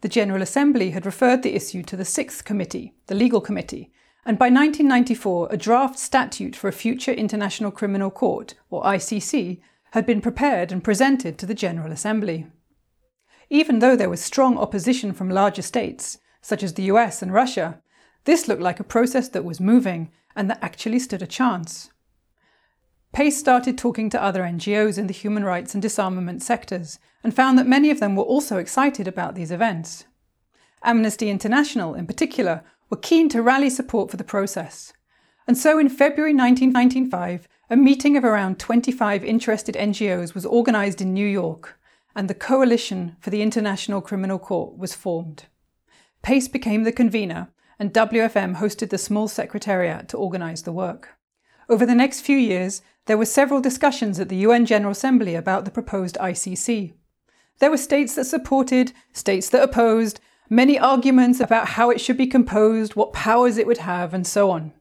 The 0.00 0.08
General 0.08 0.42
Assembly 0.42 0.90
had 0.90 1.04
referred 1.04 1.42
the 1.42 1.56
issue 1.56 1.82
to 1.82 1.96
the 1.96 2.04
Sixth 2.04 2.44
Committee, 2.44 2.94
the 3.06 3.16
Legal 3.16 3.40
Committee, 3.40 3.90
and 4.24 4.38
by 4.38 4.46
1994, 4.46 5.48
a 5.50 5.56
draft 5.56 5.98
statute 5.98 6.54
for 6.54 6.68
a 6.68 6.72
future 6.72 7.12
International 7.12 7.70
Criminal 7.70 8.10
Court, 8.10 8.54
or 8.70 8.84
ICC, 8.84 9.60
had 9.92 10.06
been 10.06 10.20
prepared 10.20 10.70
and 10.70 10.84
presented 10.84 11.38
to 11.38 11.46
the 11.46 11.54
General 11.54 11.90
Assembly. 11.90 12.46
Even 13.50 13.78
though 13.78 13.96
there 13.96 14.10
was 14.10 14.20
strong 14.22 14.58
opposition 14.58 15.12
from 15.12 15.30
larger 15.30 15.62
states, 15.62 16.18
such 16.42 16.62
as 16.62 16.74
the 16.74 16.84
US 16.84 17.22
and 17.22 17.32
Russia, 17.32 17.80
this 18.24 18.46
looked 18.46 18.62
like 18.62 18.78
a 18.78 18.84
process 18.84 19.28
that 19.30 19.44
was 19.44 19.60
moving 19.60 20.10
and 20.36 20.48
that 20.50 20.62
actually 20.62 20.98
stood 20.98 21.22
a 21.22 21.26
chance. 21.26 21.90
Pace 23.12 23.38
started 23.38 23.78
talking 23.78 24.10
to 24.10 24.22
other 24.22 24.42
NGOs 24.42 24.98
in 24.98 25.06
the 25.06 25.12
human 25.12 25.44
rights 25.44 25.74
and 25.74 25.82
disarmament 25.82 26.42
sectors 26.42 26.98
and 27.24 27.34
found 27.34 27.58
that 27.58 27.66
many 27.66 27.90
of 27.90 28.00
them 28.00 28.14
were 28.14 28.24
also 28.24 28.58
excited 28.58 29.08
about 29.08 29.34
these 29.34 29.50
events. 29.50 30.04
Amnesty 30.82 31.28
International, 31.30 31.94
in 31.94 32.06
particular, 32.06 32.62
were 32.90 32.96
keen 32.96 33.28
to 33.30 33.42
rally 33.42 33.70
support 33.70 34.10
for 34.10 34.16
the 34.16 34.24
process. 34.24 34.92
And 35.46 35.56
so 35.56 35.78
in 35.78 35.88
February 35.88 36.34
1995, 36.34 37.48
a 37.70 37.76
meeting 37.76 38.16
of 38.16 38.24
around 38.24 38.58
25 38.58 39.24
interested 39.24 39.74
NGOs 39.74 40.34
was 40.34 40.46
organised 40.46 41.00
in 41.00 41.12
New 41.12 41.26
York, 41.26 41.78
and 42.14 42.28
the 42.28 42.34
Coalition 42.34 43.16
for 43.20 43.30
the 43.30 43.42
International 43.42 44.00
Criminal 44.00 44.38
Court 44.38 44.78
was 44.78 44.94
formed. 44.94 45.44
PACE 46.22 46.48
became 46.48 46.84
the 46.84 46.92
convener, 46.92 47.48
and 47.78 47.92
WFM 47.92 48.56
hosted 48.56 48.90
the 48.90 48.98
small 48.98 49.28
secretariat 49.28 50.08
to 50.08 50.16
organise 50.16 50.62
the 50.62 50.72
work. 50.72 51.17
Over 51.70 51.84
the 51.84 51.94
next 51.94 52.22
few 52.22 52.38
years, 52.38 52.80
there 53.04 53.18
were 53.18 53.26
several 53.26 53.60
discussions 53.60 54.18
at 54.18 54.30
the 54.30 54.36
UN 54.36 54.64
General 54.64 54.92
Assembly 54.92 55.34
about 55.34 55.66
the 55.66 55.70
proposed 55.70 56.16
ICC. 56.18 56.94
There 57.58 57.70
were 57.70 57.76
states 57.76 58.14
that 58.14 58.24
supported, 58.24 58.92
states 59.12 59.50
that 59.50 59.62
opposed, 59.62 60.20
many 60.48 60.78
arguments 60.78 61.40
about 61.40 61.70
how 61.70 61.90
it 61.90 62.00
should 62.00 62.16
be 62.16 62.26
composed, 62.26 62.96
what 62.96 63.12
powers 63.12 63.58
it 63.58 63.66
would 63.66 63.78
have, 63.78 64.14
and 64.14 64.26
so 64.26 64.50
on. 64.50 64.72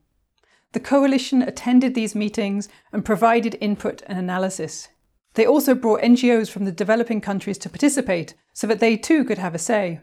The 0.71 0.79
coalition 0.79 1.41
attended 1.41 1.93
these 1.93 2.15
meetings 2.15 2.69
and 2.93 3.03
provided 3.03 3.57
input 3.59 4.01
and 4.07 4.17
analysis. 4.17 4.87
They 5.33 5.45
also 5.45 5.75
brought 5.75 6.01
NGOs 6.01 6.49
from 6.49 6.63
the 6.63 6.71
developing 6.71 7.19
countries 7.19 7.57
to 7.59 7.69
participate 7.69 8.33
so 8.53 8.65
that 8.67 8.79
they 8.79 8.95
too 8.95 9.25
could 9.25 9.37
have 9.39 9.55
a 9.55 9.59
say. 9.59 9.99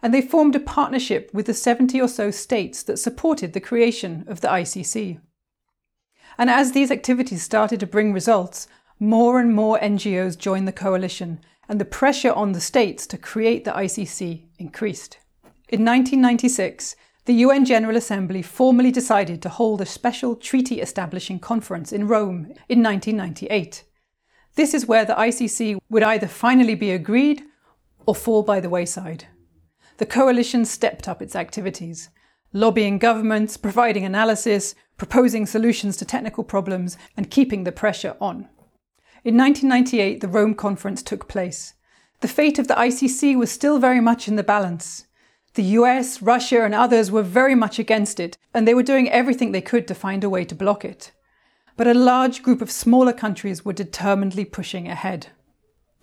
And 0.00 0.14
they 0.14 0.22
formed 0.22 0.54
a 0.54 0.60
partnership 0.60 1.30
with 1.32 1.46
the 1.46 1.54
70 1.54 2.00
or 2.00 2.08
so 2.08 2.30
states 2.30 2.82
that 2.84 2.98
supported 2.98 3.52
the 3.52 3.60
creation 3.60 4.24
of 4.28 4.42
the 4.42 4.48
ICC. 4.48 5.20
And 6.38 6.50
as 6.50 6.72
these 6.72 6.90
activities 6.90 7.42
started 7.42 7.80
to 7.80 7.86
bring 7.86 8.12
results, 8.12 8.68
more 8.98 9.40
and 9.40 9.54
more 9.54 9.78
NGOs 9.78 10.38
joined 10.38 10.68
the 10.68 10.72
coalition, 10.72 11.40
and 11.68 11.80
the 11.80 11.84
pressure 11.84 12.32
on 12.32 12.52
the 12.52 12.60
states 12.60 13.06
to 13.06 13.18
create 13.18 13.64
the 13.64 13.72
ICC 13.72 14.44
increased. 14.58 15.18
In 15.68 15.84
1996, 15.84 16.96
the 17.26 17.34
UN 17.34 17.64
General 17.64 17.96
Assembly 17.96 18.42
formally 18.42 18.90
decided 18.90 19.40
to 19.42 19.48
hold 19.48 19.80
a 19.80 19.86
special 19.86 20.36
treaty 20.36 20.80
establishing 20.80 21.38
conference 21.38 21.90
in 21.90 22.06
Rome 22.06 22.52
in 22.68 22.82
1998. 22.82 23.84
This 24.56 24.74
is 24.74 24.86
where 24.86 25.04
the 25.04 25.14
ICC 25.14 25.78
would 25.88 26.02
either 26.02 26.28
finally 26.28 26.74
be 26.74 26.90
agreed 26.90 27.42
or 28.06 28.14
fall 28.14 28.42
by 28.42 28.60
the 28.60 28.68
wayside. 28.68 29.26
The 29.96 30.06
coalition 30.06 30.64
stepped 30.64 31.08
up 31.08 31.22
its 31.22 31.34
activities, 31.34 32.10
lobbying 32.52 32.98
governments, 32.98 33.56
providing 33.56 34.04
analysis, 34.04 34.74
proposing 34.96 35.46
solutions 35.46 35.96
to 35.96 36.04
technical 36.04 36.44
problems, 36.44 36.96
and 37.16 37.30
keeping 37.30 37.64
the 37.64 37.72
pressure 37.72 38.16
on. 38.20 38.48
In 39.24 39.36
1998, 39.36 40.20
the 40.20 40.28
Rome 40.28 40.54
Conference 40.54 41.02
took 41.02 41.28
place. 41.28 41.74
The 42.20 42.28
fate 42.28 42.58
of 42.58 42.68
the 42.68 42.74
ICC 42.74 43.36
was 43.36 43.50
still 43.50 43.78
very 43.78 44.00
much 44.00 44.28
in 44.28 44.36
the 44.36 44.42
balance. 44.42 45.06
The 45.54 45.62
US, 45.78 46.20
Russia, 46.20 46.64
and 46.64 46.74
others 46.74 47.10
were 47.10 47.22
very 47.22 47.54
much 47.54 47.78
against 47.78 48.18
it, 48.18 48.36
and 48.52 48.66
they 48.66 48.74
were 48.74 48.82
doing 48.82 49.08
everything 49.10 49.52
they 49.52 49.60
could 49.60 49.86
to 49.88 49.94
find 49.94 50.24
a 50.24 50.30
way 50.30 50.44
to 50.44 50.54
block 50.54 50.84
it. 50.84 51.12
But 51.76 51.86
a 51.86 51.94
large 51.94 52.42
group 52.42 52.60
of 52.60 52.70
smaller 52.70 53.12
countries 53.12 53.64
were 53.64 53.72
determinedly 53.72 54.44
pushing 54.44 54.88
ahead. 54.88 55.28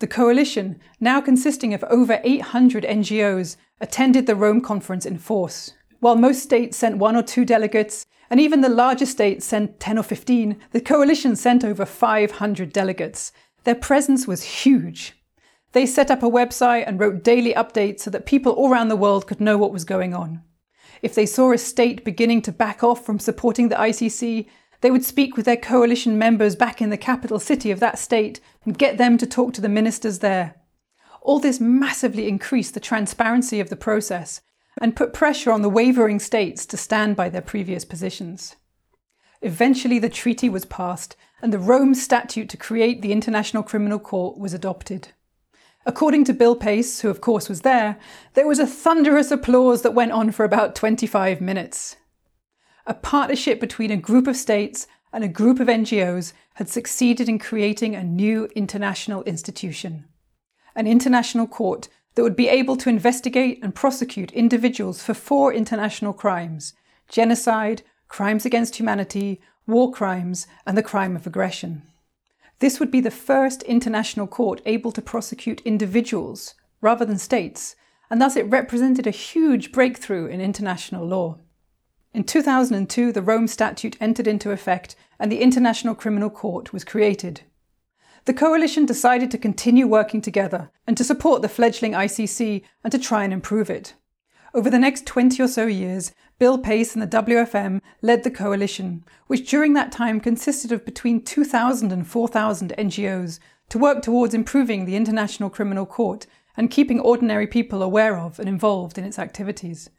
The 0.00 0.06
coalition, 0.06 0.80
now 1.00 1.20
consisting 1.20 1.74
of 1.74 1.84
over 1.84 2.20
800 2.24 2.84
NGOs, 2.84 3.56
attended 3.80 4.26
the 4.26 4.34
Rome 4.34 4.60
conference 4.60 5.06
in 5.06 5.18
force. 5.18 5.74
While 6.00 6.16
most 6.16 6.42
states 6.42 6.76
sent 6.76 6.98
one 6.98 7.14
or 7.14 7.22
two 7.22 7.44
delegates, 7.44 8.06
and 8.32 8.40
even 8.40 8.62
the 8.62 8.70
larger 8.70 9.04
states 9.04 9.44
sent 9.44 9.78
10 9.78 9.98
or 9.98 10.02
15, 10.02 10.58
the 10.70 10.80
coalition 10.80 11.36
sent 11.36 11.62
over 11.62 11.84
500 11.84 12.72
delegates. 12.72 13.30
Their 13.64 13.74
presence 13.74 14.26
was 14.26 14.42
huge. 14.42 15.12
They 15.72 15.84
set 15.84 16.10
up 16.10 16.22
a 16.22 16.30
website 16.30 16.84
and 16.86 16.98
wrote 16.98 17.22
daily 17.22 17.52
updates 17.52 18.00
so 18.00 18.10
that 18.10 18.24
people 18.24 18.52
all 18.52 18.72
around 18.72 18.88
the 18.88 18.96
world 18.96 19.26
could 19.26 19.38
know 19.38 19.58
what 19.58 19.70
was 19.70 19.84
going 19.84 20.14
on. 20.14 20.40
If 21.02 21.14
they 21.14 21.26
saw 21.26 21.52
a 21.52 21.58
state 21.58 22.06
beginning 22.06 22.40
to 22.42 22.52
back 22.52 22.82
off 22.82 23.04
from 23.04 23.18
supporting 23.18 23.68
the 23.68 23.76
ICC, 23.76 24.46
they 24.80 24.90
would 24.90 25.04
speak 25.04 25.36
with 25.36 25.44
their 25.44 25.58
coalition 25.58 26.16
members 26.16 26.56
back 26.56 26.80
in 26.80 26.88
the 26.88 26.96
capital 26.96 27.38
city 27.38 27.70
of 27.70 27.80
that 27.80 27.98
state 27.98 28.40
and 28.64 28.78
get 28.78 28.96
them 28.96 29.18
to 29.18 29.26
talk 29.26 29.52
to 29.52 29.60
the 29.60 29.68
ministers 29.68 30.20
there. 30.20 30.54
All 31.20 31.38
this 31.38 31.60
massively 31.60 32.28
increased 32.28 32.72
the 32.72 32.80
transparency 32.80 33.60
of 33.60 33.68
the 33.68 33.76
process 33.76 34.40
and 34.82 34.96
put 34.96 35.12
pressure 35.14 35.52
on 35.52 35.62
the 35.62 35.70
wavering 35.70 36.18
states 36.18 36.66
to 36.66 36.76
stand 36.76 37.14
by 37.14 37.28
their 37.28 37.40
previous 37.40 37.84
positions. 37.84 38.56
Eventually, 39.40 40.00
the 40.00 40.08
treaty 40.08 40.48
was 40.48 40.64
passed 40.64 41.16
and 41.40 41.52
the 41.52 41.58
Rome 41.58 41.94
Statute 41.94 42.48
to 42.48 42.56
create 42.56 43.00
the 43.00 43.12
International 43.12 43.62
Criminal 43.62 44.00
Court 44.00 44.36
was 44.36 44.52
adopted. 44.52 45.10
According 45.86 46.24
to 46.24 46.34
Bill 46.34 46.56
Pace, 46.56 47.00
who 47.00 47.08
of 47.08 47.20
course 47.20 47.48
was 47.48 47.60
there, 47.60 47.96
there 48.34 48.46
was 48.46 48.58
a 48.58 48.66
thunderous 48.66 49.30
applause 49.30 49.82
that 49.82 49.94
went 49.94 50.10
on 50.10 50.32
for 50.32 50.44
about 50.44 50.74
25 50.74 51.40
minutes. 51.40 51.94
A 52.84 52.94
partnership 52.94 53.60
between 53.60 53.92
a 53.92 53.96
group 53.96 54.26
of 54.26 54.36
states 54.36 54.88
and 55.12 55.22
a 55.22 55.28
group 55.28 55.60
of 55.60 55.68
NGOs 55.68 56.32
had 56.54 56.68
succeeded 56.68 57.28
in 57.28 57.38
creating 57.38 57.94
a 57.94 58.02
new 58.02 58.48
international 58.56 59.22
institution. 59.24 60.06
An 60.74 60.88
international 60.88 61.46
court 61.46 61.88
that 62.14 62.22
would 62.22 62.36
be 62.36 62.48
able 62.48 62.76
to 62.76 62.88
investigate 62.88 63.58
and 63.62 63.74
prosecute 63.74 64.32
individuals 64.32 65.02
for 65.02 65.14
four 65.14 65.52
international 65.52 66.12
crimes 66.12 66.74
genocide, 67.08 67.82
crimes 68.08 68.46
against 68.46 68.76
humanity, 68.76 69.40
war 69.66 69.92
crimes, 69.92 70.46
and 70.66 70.78
the 70.78 70.82
crime 70.82 71.14
of 71.14 71.26
aggression. 71.26 71.82
This 72.58 72.80
would 72.80 72.90
be 72.90 73.00
the 73.00 73.10
first 73.10 73.62
international 73.64 74.26
court 74.26 74.62
able 74.64 74.92
to 74.92 75.02
prosecute 75.02 75.60
individuals 75.62 76.54
rather 76.80 77.04
than 77.04 77.18
states, 77.18 77.76
and 78.10 78.20
thus 78.20 78.36
it 78.36 78.48
represented 78.48 79.06
a 79.06 79.10
huge 79.10 79.72
breakthrough 79.72 80.26
in 80.26 80.40
international 80.40 81.06
law. 81.06 81.38
In 82.14 82.24
2002, 82.24 83.12
the 83.12 83.22
Rome 83.22 83.46
Statute 83.46 83.96
entered 84.00 84.26
into 84.26 84.50
effect 84.50 84.96
and 85.18 85.30
the 85.30 85.40
International 85.40 85.94
Criminal 85.94 86.30
Court 86.30 86.72
was 86.72 86.84
created. 86.84 87.42
The 88.24 88.34
coalition 88.34 88.86
decided 88.86 89.32
to 89.32 89.38
continue 89.38 89.88
working 89.88 90.20
together 90.20 90.70
and 90.86 90.96
to 90.96 91.02
support 91.02 91.42
the 91.42 91.48
fledgling 91.48 91.92
ICC 91.92 92.62
and 92.84 92.92
to 92.92 92.98
try 92.98 93.24
and 93.24 93.32
improve 93.32 93.68
it. 93.68 93.94
Over 94.54 94.70
the 94.70 94.78
next 94.78 95.06
20 95.06 95.42
or 95.42 95.48
so 95.48 95.66
years, 95.66 96.12
Bill 96.38 96.58
Pace 96.58 96.94
and 96.94 97.02
the 97.02 97.22
WFM 97.22 97.80
led 98.00 98.22
the 98.22 98.30
coalition, 98.30 99.02
which 99.26 99.48
during 99.48 99.72
that 99.72 99.90
time 99.90 100.20
consisted 100.20 100.70
of 100.70 100.84
between 100.84 101.24
2,000 101.24 101.90
and 101.90 102.06
4,000 102.06 102.72
NGOs, 102.78 103.40
to 103.70 103.78
work 103.78 104.02
towards 104.02 104.34
improving 104.34 104.84
the 104.84 104.96
International 104.96 105.50
Criminal 105.50 105.86
Court 105.86 106.26
and 106.56 106.70
keeping 106.70 107.00
ordinary 107.00 107.46
people 107.46 107.82
aware 107.82 108.18
of 108.18 108.38
and 108.38 108.48
involved 108.48 108.98
in 108.98 109.04
its 109.04 109.18
activities. 109.18 109.90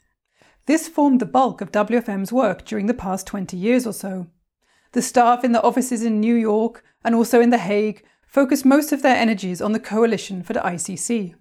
This 0.65 0.87
formed 0.87 1.19
the 1.19 1.25
bulk 1.25 1.59
of 1.59 1.71
WFM's 1.71 2.31
work 2.31 2.63
during 2.63 2.85
the 2.85 2.93
past 2.93 3.27
20 3.27 3.57
years 3.57 3.85
or 3.85 3.93
so. 3.93 4.27
The 4.93 5.01
staff 5.01 5.43
in 5.43 5.51
the 5.51 5.63
offices 5.63 6.03
in 6.03 6.19
New 6.19 6.35
York 6.35 6.83
and 7.03 7.15
also 7.15 7.41
in 7.41 7.49
The 7.49 7.57
Hague 7.57 8.03
focused 8.33 8.65
most 8.65 8.91
of 8.91 9.03
their 9.03 9.15
energies 9.15 9.61
on 9.61 9.73
the 9.73 9.79
coalition 9.79 10.41
for 10.41 10.53
the 10.53 10.59
ICC. 10.59 11.35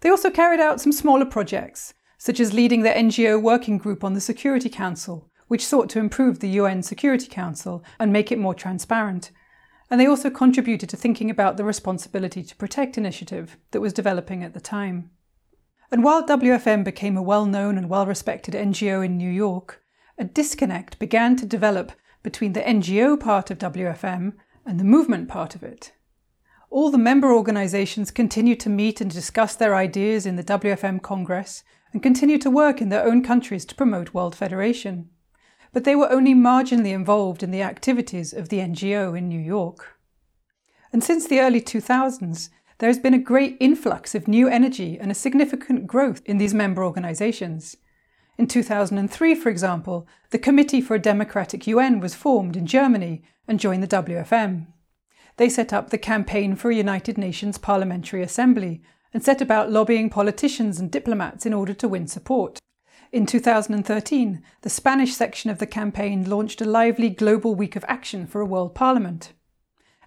They 0.00 0.08
also 0.08 0.30
carried 0.30 0.58
out 0.58 0.80
some 0.80 0.90
smaller 0.90 1.26
projects, 1.26 1.92
such 2.16 2.40
as 2.40 2.54
leading 2.54 2.80
the 2.80 2.88
NGO 2.88 3.40
working 3.40 3.76
group 3.76 4.02
on 4.02 4.14
the 4.14 4.20
Security 4.20 4.70
Council, 4.70 5.30
which 5.48 5.66
sought 5.66 5.90
to 5.90 5.98
improve 5.98 6.38
the 6.38 6.48
UN 6.48 6.82
Security 6.82 7.26
Council 7.26 7.84
and 8.00 8.10
make 8.10 8.32
it 8.32 8.38
more 8.38 8.54
transparent. 8.54 9.32
And 9.90 10.00
they 10.00 10.06
also 10.06 10.30
contributed 10.30 10.88
to 10.88 10.96
thinking 10.96 11.28
about 11.28 11.58
the 11.58 11.64
Responsibility 11.64 12.42
to 12.42 12.56
Protect 12.56 12.96
initiative 12.96 13.58
that 13.72 13.82
was 13.82 13.92
developing 13.92 14.42
at 14.42 14.54
the 14.54 14.62
time. 14.62 15.10
And 15.90 16.02
while 16.02 16.26
WFM 16.26 16.84
became 16.84 17.18
a 17.18 17.22
well 17.22 17.44
known 17.44 17.76
and 17.76 17.90
well 17.90 18.06
respected 18.06 18.54
NGO 18.54 19.04
in 19.04 19.18
New 19.18 19.30
York, 19.30 19.82
a 20.16 20.24
disconnect 20.24 20.98
began 20.98 21.36
to 21.36 21.44
develop 21.44 21.92
between 22.22 22.54
the 22.54 22.62
NGO 22.62 23.20
part 23.20 23.50
of 23.50 23.58
WFM 23.58 24.32
and 24.64 24.78
the 24.78 24.84
movement 24.84 25.28
part 25.28 25.54
of 25.54 25.62
it. 25.62 25.92
All 26.70 26.90
the 26.90 26.98
member 26.98 27.32
organisations 27.32 28.10
continued 28.10 28.60
to 28.60 28.70
meet 28.70 29.00
and 29.00 29.10
discuss 29.10 29.54
their 29.54 29.74
ideas 29.74 30.24
in 30.24 30.36
the 30.36 30.44
WFM 30.44 31.02
Congress, 31.02 31.64
and 31.92 32.02
continue 32.02 32.38
to 32.38 32.50
work 32.50 32.80
in 32.80 32.88
their 32.88 33.04
own 33.04 33.22
countries 33.22 33.64
to 33.66 33.74
promote 33.74 34.14
World 34.14 34.34
Federation. 34.34 35.10
But 35.72 35.84
they 35.84 35.94
were 35.94 36.10
only 36.10 36.34
marginally 36.34 36.92
involved 36.92 37.42
in 37.42 37.50
the 37.50 37.62
activities 37.62 38.32
of 38.32 38.48
the 38.48 38.58
NGO 38.58 39.16
in 39.16 39.28
New 39.28 39.40
York. 39.40 39.98
And 40.92 41.02
since 41.02 41.26
the 41.26 41.40
early 41.40 41.60
2000s, 41.60 42.50
there 42.78 42.88
has 42.88 42.98
been 42.98 43.14
a 43.14 43.18
great 43.18 43.56
influx 43.60 44.14
of 44.14 44.26
new 44.26 44.48
energy 44.48 44.98
and 44.98 45.10
a 45.10 45.14
significant 45.14 45.86
growth 45.86 46.22
in 46.24 46.38
these 46.38 46.54
member 46.54 46.84
organisations. 46.84 47.76
In 48.38 48.46
2003, 48.46 49.34
for 49.34 49.50
example, 49.50 50.06
the 50.30 50.38
Committee 50.38 50.80
for 50.80 50.94
a 50.94 50.98
Democratic 50.98 51.66
UN 51.66 52.00
was 52.00 52.14
formed 52.14 52.56
in 52.56 52.66
Germany 52.66 53.22
and 53.46 53.60
joined 53.60 53.82
the 53.82 54.02
WFM. 54.02 54.66
they 55.36 55.48
set 55.48 55.72
up 55.72 55.90
the 55.90 55.98
Campaign 55.98 56.56
for 56.56 56.70
a 56.70 56.74
United 56.74 57.16
Nations 57.16 57.58
Parliamentary 57.58 58.22
Assembly 58.22 58.82
and 59.14 59.22
set 59.22 59.40
about 59.40 59.70
lobbying 59.70 60.10
politicians 60.10 60.78
and 60.78 60.90
diplomats 60.90 61.46
in 61.46 61.52
order 61.52 61.74
to 61.74 61.88
win 61.88 62.06
support. 62.06 62.58
In 63.12 63.26
2013, 63.26 64.42
the 64.62 64.70
Spanish 64.70 65.14
section 65.14 65.50
of 65.50 65.58
the 65.58 65.66
campaign 65.66 66.28
launched 66.28 66.62
a 66.62 66.66
lively 66.66 67.10
global 67.10 67.54
week 67.54 67.76
of 67.76 67.84
action 67.86 68.26
for 68.26 68.40
a 68.40 68.46
world 68.46 68.74
parliament. 68.74 69.32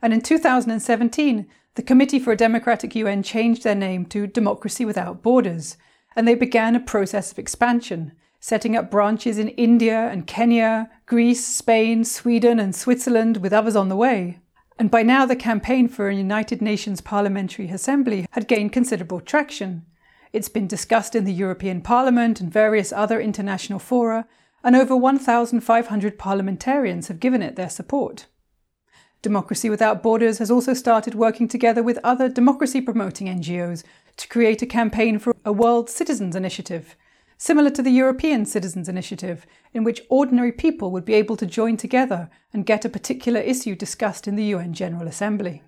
And 0.01 0.11
in 0.11 0.21
2017, 0.21 1.47
the 1.75 1.83
Committee 1.83 2.19
for 2.19 2.31
a 2.31 2.37
Democratic 2.37 2.95
UN 2.95 3.21
changed 3.21 3.63
their 3.63 3.75
name 3.75 4.05
to 4.07 4.25
Democracy 4.25 4.85
Without 4.85 5.21
Borders, 5.21 5.77
and 6.15 6.27
they 6.27 6.35
began 6.35 6.75
a 6.75 6.79
process 6.79 7.31
of 7.31 7.39
expansion, 7.39 8.11
setting 8.39 8.75
up 8.75 8.91
branches 8.91 9.37
in 9.37 9.49
India 9.49 10.07
and 10.11 10.27
Kenya, 10.27 10.89
Greece, 11.05 11.45
Spain, 11.45 12.03
Sweden, 12.03 12.59
and 12.59 12.75
Switzerland, 12.75 13.37
with 13.37 13.53
others 13.53 13.75
on 13.75 13.89
the 13.89 13.95
way. 13.95 14.39
And 14.77 14.91
by 14.91 15.03
now, 15.03 15.25
the 15.25 15.35
campaign 15.35 15.87
for 15.87 16.09
a 16.09 16.15
United 16.15 16.61
Nations 16.61 17.01
Parliamentary 17.01 17.69
Assembly 17.69 18.27
had 18.31 18.47
gained 18.47 18.73
considerable 18.73 19.21
traction. 19.21 19.85
It's 20.33 20.49
been 20.49 20.67
discussed 20.67 21.15
in 21.15 21.23
the 21.23 21.33
European 21.33 21.81
Parliament 21.81 22.41
and 22.41 22.51
various 22.51 22.91
other 22.91 23.21
international 23.21 23.79
fora, 23.79 24.27
and 24.63 24.75
over 24.75 24.95
1,500 24.95 26.17
parliamentarians 26.17 27.07
have 27.07 27.19
given 27.19 27.41
it 27.41 27.55
their 27.55 27.69
support. 27.69 28.25
Democracy 29.21 29.69
Without 29.69 30.03
Borders 30.03 30.39
has 30.39 30.51
also 30.51 30.73
started 30.73 31.15
working 31.15 31.47
together 31.47 31.81
with 31.81 31.97
other 32.03 32.29
democracy 32.29 32.81
promoting 32.81 33.27
NGOs 33.27 33.83
to 34.17 34.27
create 34.27 34.61
a 34.61 34.65
campaign 34.65 35.19
for 35.19 35.35
a 35.43 35.51
World 35.51 35.89
Citizens 35.89 36.35
Initiative, 36.35 36.95
similar 37.37 37.69
to 37.69 37.81
the 37.81 37.91
European 37.91 38.45
Citizens 38.45 38.87
Initiative, 38.87 39.45
in 39.73 39.83
which 39.83 40.01
ordinary 40.09 40.51
people 40.51 40.91
would 40.91 41.05
be 41.05 41.13
able 41.13 41.35
to 41.37 41.45
join 41.45 41.77
together 41.77 42.29
and 42.53 42.65
get 42.65 42.85
a 42.85 42.89
particular 42.89 43.41
issue 43.41 43.75
discussed 43.75 44.27
in 44.27 44.35
the 44.35 44.45
UN 44.45 44.73
General 44.73 45.07
Assembly. 45.07 45.63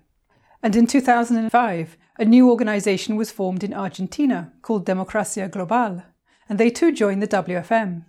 And 0.62 0.74
in 0.74 0.86
2005, 0.86 1.96
a 2.18 2.24
new 2.24 2.50
organization 2.50 3.16
was 3.16 3.30
formed 3.30 3.62
in 3.62 3.72
Argentina 3.72 4.52
called 4.62 4.86
Democracia 4.86 5.48
Global, 5.48 6.02
and 6.48 6.58
they 6.58 6.70
too 6.70 6.92
joined 6.92 7.22
the 7.22 7.28
WFM. 7.28 8.04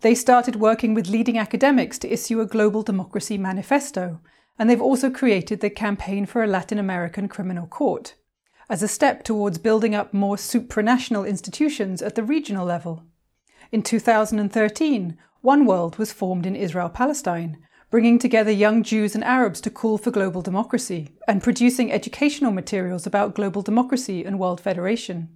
They 0.00 0.16
started 0.16 0.56
working 0.56 0.94
with 0.94 1.08
leading 1.08 1.38
academics 1.38 1.98
to 2.00 2.12
issue 2.12 2.40
a 2.40 2.46
global 2.46 2.82
democracy 2.82 3.38
manifesto, 3.38 4.20
and 4.58 4.68
they've 4.68 4.82
also 4.82 5.10
created 5.10 5.60
the 5.60 5.70
Campaign 5.70 6.26
for 6.26 6.42
a 6.42 6.48
Latin 6.48 6.78
American 6.78 7.28
Criminal 7.28 7.66
Court, 7.66 8.14
as 8.68 8.82
a 8.82 8.88
step 8.88 9.22
towards 9.22 9.58
building 9.58 9.94
up 9.94 10.14
more 10.14 10.36
supranational 10.36 11.28
institutions 11.28 12.02
at 12.02 12.14
the 12.14 12.22
regional 12.22 12.66
level. 12.66 13.04
In 13.70 13.82
2013, 13.82 15.16
One 15.40 15.66
World 15.66 15.98
was 15.98 16.12
formed 16.12 16.46
in 16.46 16.54
Israel 16.54 16.88
Palestine, 16.88 17.58
bringing 17.90 18.18
together 18.18 18.50
young 18.50 18.82
Jews 18.82 19.14
and 19.14 19.24
Arabs 19.24 19.60
to 19.62 19.70
call 19.70 19.98
for 19.98 20.10
global 20.10 20.40
democracy 20.40 21.10
and 21.28 21.42
producing 21.42 21.92
educational 21.92 22.52
materials 22.52 23.06
about 23.06 23.34
global 23.34 23.62
democracy 23.62 24.24
and 24.24 24.38
world 24.38 24.60
federation. 24.60 25.28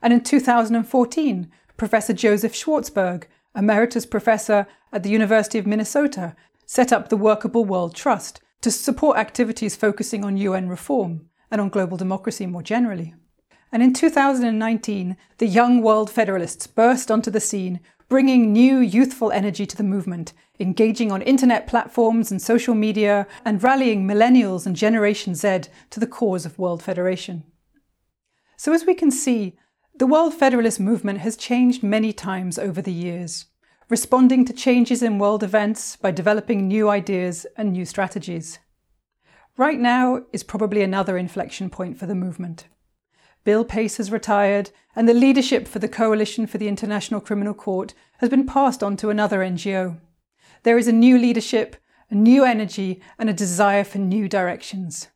And 0.00 0.12
in 0.12 0.22
2014, 0.22 1.50
Professor 1.76 2.12
Joseph 2.12 2.54
Schwartzberg, 2.54 3.24
emeritus 3.54 4.06
professor 4.06 4.66
at 4.92 5.02
the 5.02 5.10
University 5.10 5.58
of 5.58 5.66
Minnesota, 5.66 6.34
set 6.66 6.92
up 6.92 7.08
the 7.08 7.16
Workable 7.16 7.64
World 7.64 7.94
Trust 7.94 8.40
to 8.62 8.70
support 8.70 9.18
activities 9.18 9.76
focusing 9.76 10.24
on 10.24 10.36
UN 10.38 10.68
reform 10.68 11.28
and 11.54 11.60
on 11.60 11.68
global 11.68 11.96
democracy 11.96 12.46
more 12.46 12.64
generally. 12.64 13.14
And 13.70 13.80
in 13.80 13.92
2019, 13.92 15.16
the 15.38 15.46
young 15.46 15.82
world 15.82 16.10
federalists 16.10 16.66
burst 16.66 17.12
onto 17.12 17.30
the 17.30 17.38
scene, 17.38 17.78
bringing 18.08 18.52
new 18.52 18.78
youthful 18.78 19.30
energy 19.30 19.64
to 19.64 19.76
the 19.76 19.84
movement, 19.84 20.32
engaging 20.58 21.12
on 21.12 21.22
internet 21.22 21.68
platforms 21.68 22.32
and 22.32 22.42
social 22.42 22.74
media, 22.74 23.28
and 23.44 23.62
rallying 23.62 24.04
millennials 24.04 24.66
and 24.66 24.74
Generation 24.74 25.36
Z 25.36 25.60
to 25.90 26.00
the 26.00 26.08
cause 26.08 26.44
of 26.44 26.58
world 26.58 26.82
federation. 26.82 27.44
So, 28.56 28.72
as 28.72 28.84
we 28.84 28.94
can 28.94 29.12
see, 29.12 29.56
the 29.94 30.08
World 30.08 30.34
Federalist 30.34 30.80
movement 30.80 31.20
has 31.20 31.36
changed 31.36 31.84
many 31.84 32.12
times 32.12 32.58
over 32.58 32.82
the 32.82 32.92
years, 32.92 33.44
responding 33.88 34.44
to 34.46 34.52
changes 34.52 35.04
in 35.04 35.20
world 35.20 35.44
events 35.44 35.94
by 35.94 36.10
developing 36.10 36.66
new 36.66 36.88
ideas 36.88 37.46
and 37.56 37.72
new 37.72 37.84
strategies. 37.84 38.58
Right 39.56 39.78
now 39.78 40.24
is 40.32 40.42
probably 40.42 40.82
another 40.82 41.16
inflection 41.16 41.70
point 41.70 41.96
for 41.96 42.06
the 42.06 42.14
movement. 42.16 42.66
Bill 43.44 43.64
Pace 43.64 43.98
has 43.98 44.10
retired, 44.10 44.70
and 44.96 45.08
the 45.08 45.14
leadership 45.14 45.68
for 45.68 45.78
the 45.78 45.86
Coalition 45.86 46.48
for 46.48 46.58
the 46.58 46.66
International 46.66 47.20
Criminal 47.20 47.54
Court 47.54 47.94
has 48.18 48.28
been 48.28 48.46
passed 48.46 48.82
on 48.82 48.96
to 48.96 49.10
another 49.10 49.38
NGO. 49.38 50.00
There 50.64 50.76
is 50.76 50.88
a 50.88 50.92
new 50.92 51.16
leadership, 51.16 51.76
a 52.10 52.16
new 52.16 52.42
energy, 52.42 53.00
and 53.16 53.30
a 53.30 53.34
desire 53.34 53.84
for 53.84 53.98
new 53.98 54.28
directions. 54.28 55.06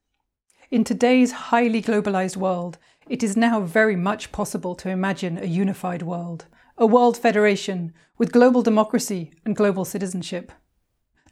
In 0.70 0.84
today's 0.84 1.32
highly 1.32 1.82
globalized 1.82 2.36
world, 2.36 2.78
it 3.09 3.24
is 3.24 3.36
now 3.36 3.62
very 3.62 3.97
much 3.97 4.30
possible 4.30 4.76
to 4.76 4.89
imagine 4.89 5.39
a 5.39 5.47
unified 5.47 6.03
world, 6.03 6.45
a 6.76 6.86
world 6.86 7.16
federation 7.16 7.93
with 8.18 8.30
global 8.30 8.62
democracy 8.62 9.32
and 9.45 9.57
global 9.57 9.84
citizenship. 9.84 10.53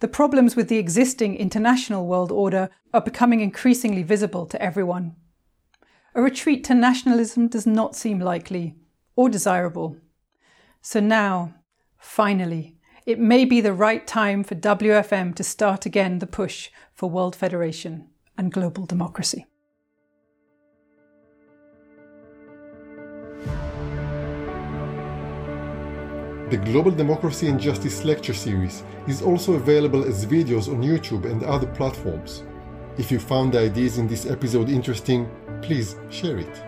The 0.01 0.09
problems 0.09 0.57
with 0.57 0.69
the 0.69 0.79
existing 0.79 1.37
international 1.37 2.07
world 2.07 2.31
order 2.31 2.69
are 2.93 3.01
becoming 3.01 3.41
increasingly 3.41 4.03
visible 4.03 4.45
to 4.47 4.61
everyone. 4.61 5.17
A 6.15 6.21
retreat 6.21 6.65
to 6.65 6.75
nationalism 6.75 7.49
does 7.49 7.67
not 7.67 7.97
seem 7.97 8.21
likely 8.21 8.75
or 9.15 9.29
desirable. 9.29 9.97
So 10.83 11.01
now, 11.01 11.55
finally, 11.99 12.77
it 13.07 13.19
may 13.19 13.45
be 13.45 13.61
the 13.61 13.73
right 13.73 14.07
time 14.07 14.45
for 14.45 14.55
WFM 14.55 15.35
to 15.37 15.45
start 15.45 15.87
again 15.87 16.19
the 16.19 16.27
push 16.27 16.71
for 16.93 17.09
world 17.09 17.35
federation 17.35 18.09
and 18.37 18.53
global 18.53 18.85
democracy. 18.85 19.47
The 26.49 26.59
Global 26.59 26.93
Democracy 26.93 27.49
and 27.49 27.59
Justice 27.59 28.05
lecture 28.05 28.33
series 28.33 28.85
is 29.09 29.21
also 29.21 29.55
available 29.55 30.05
as 30.05 30.25
videos 30.25 30.69
on 30.69 30.81
YouTube 30.81 31.29
and 31.29 31.43
other 31.43 31.67
platforms. 31.67 32.45
If 32.99 33.11
you 33.11 33.19
found 33.19 33.53
the 33.53 33.59
ideas 33.59 33.99
in 33.99 34.07
this 34.07 34.27
episode 34.27 34.69
interesting, 34.69 35.29
please 35.61 35.97
share 36.09 36.39
it. 36.39 36.66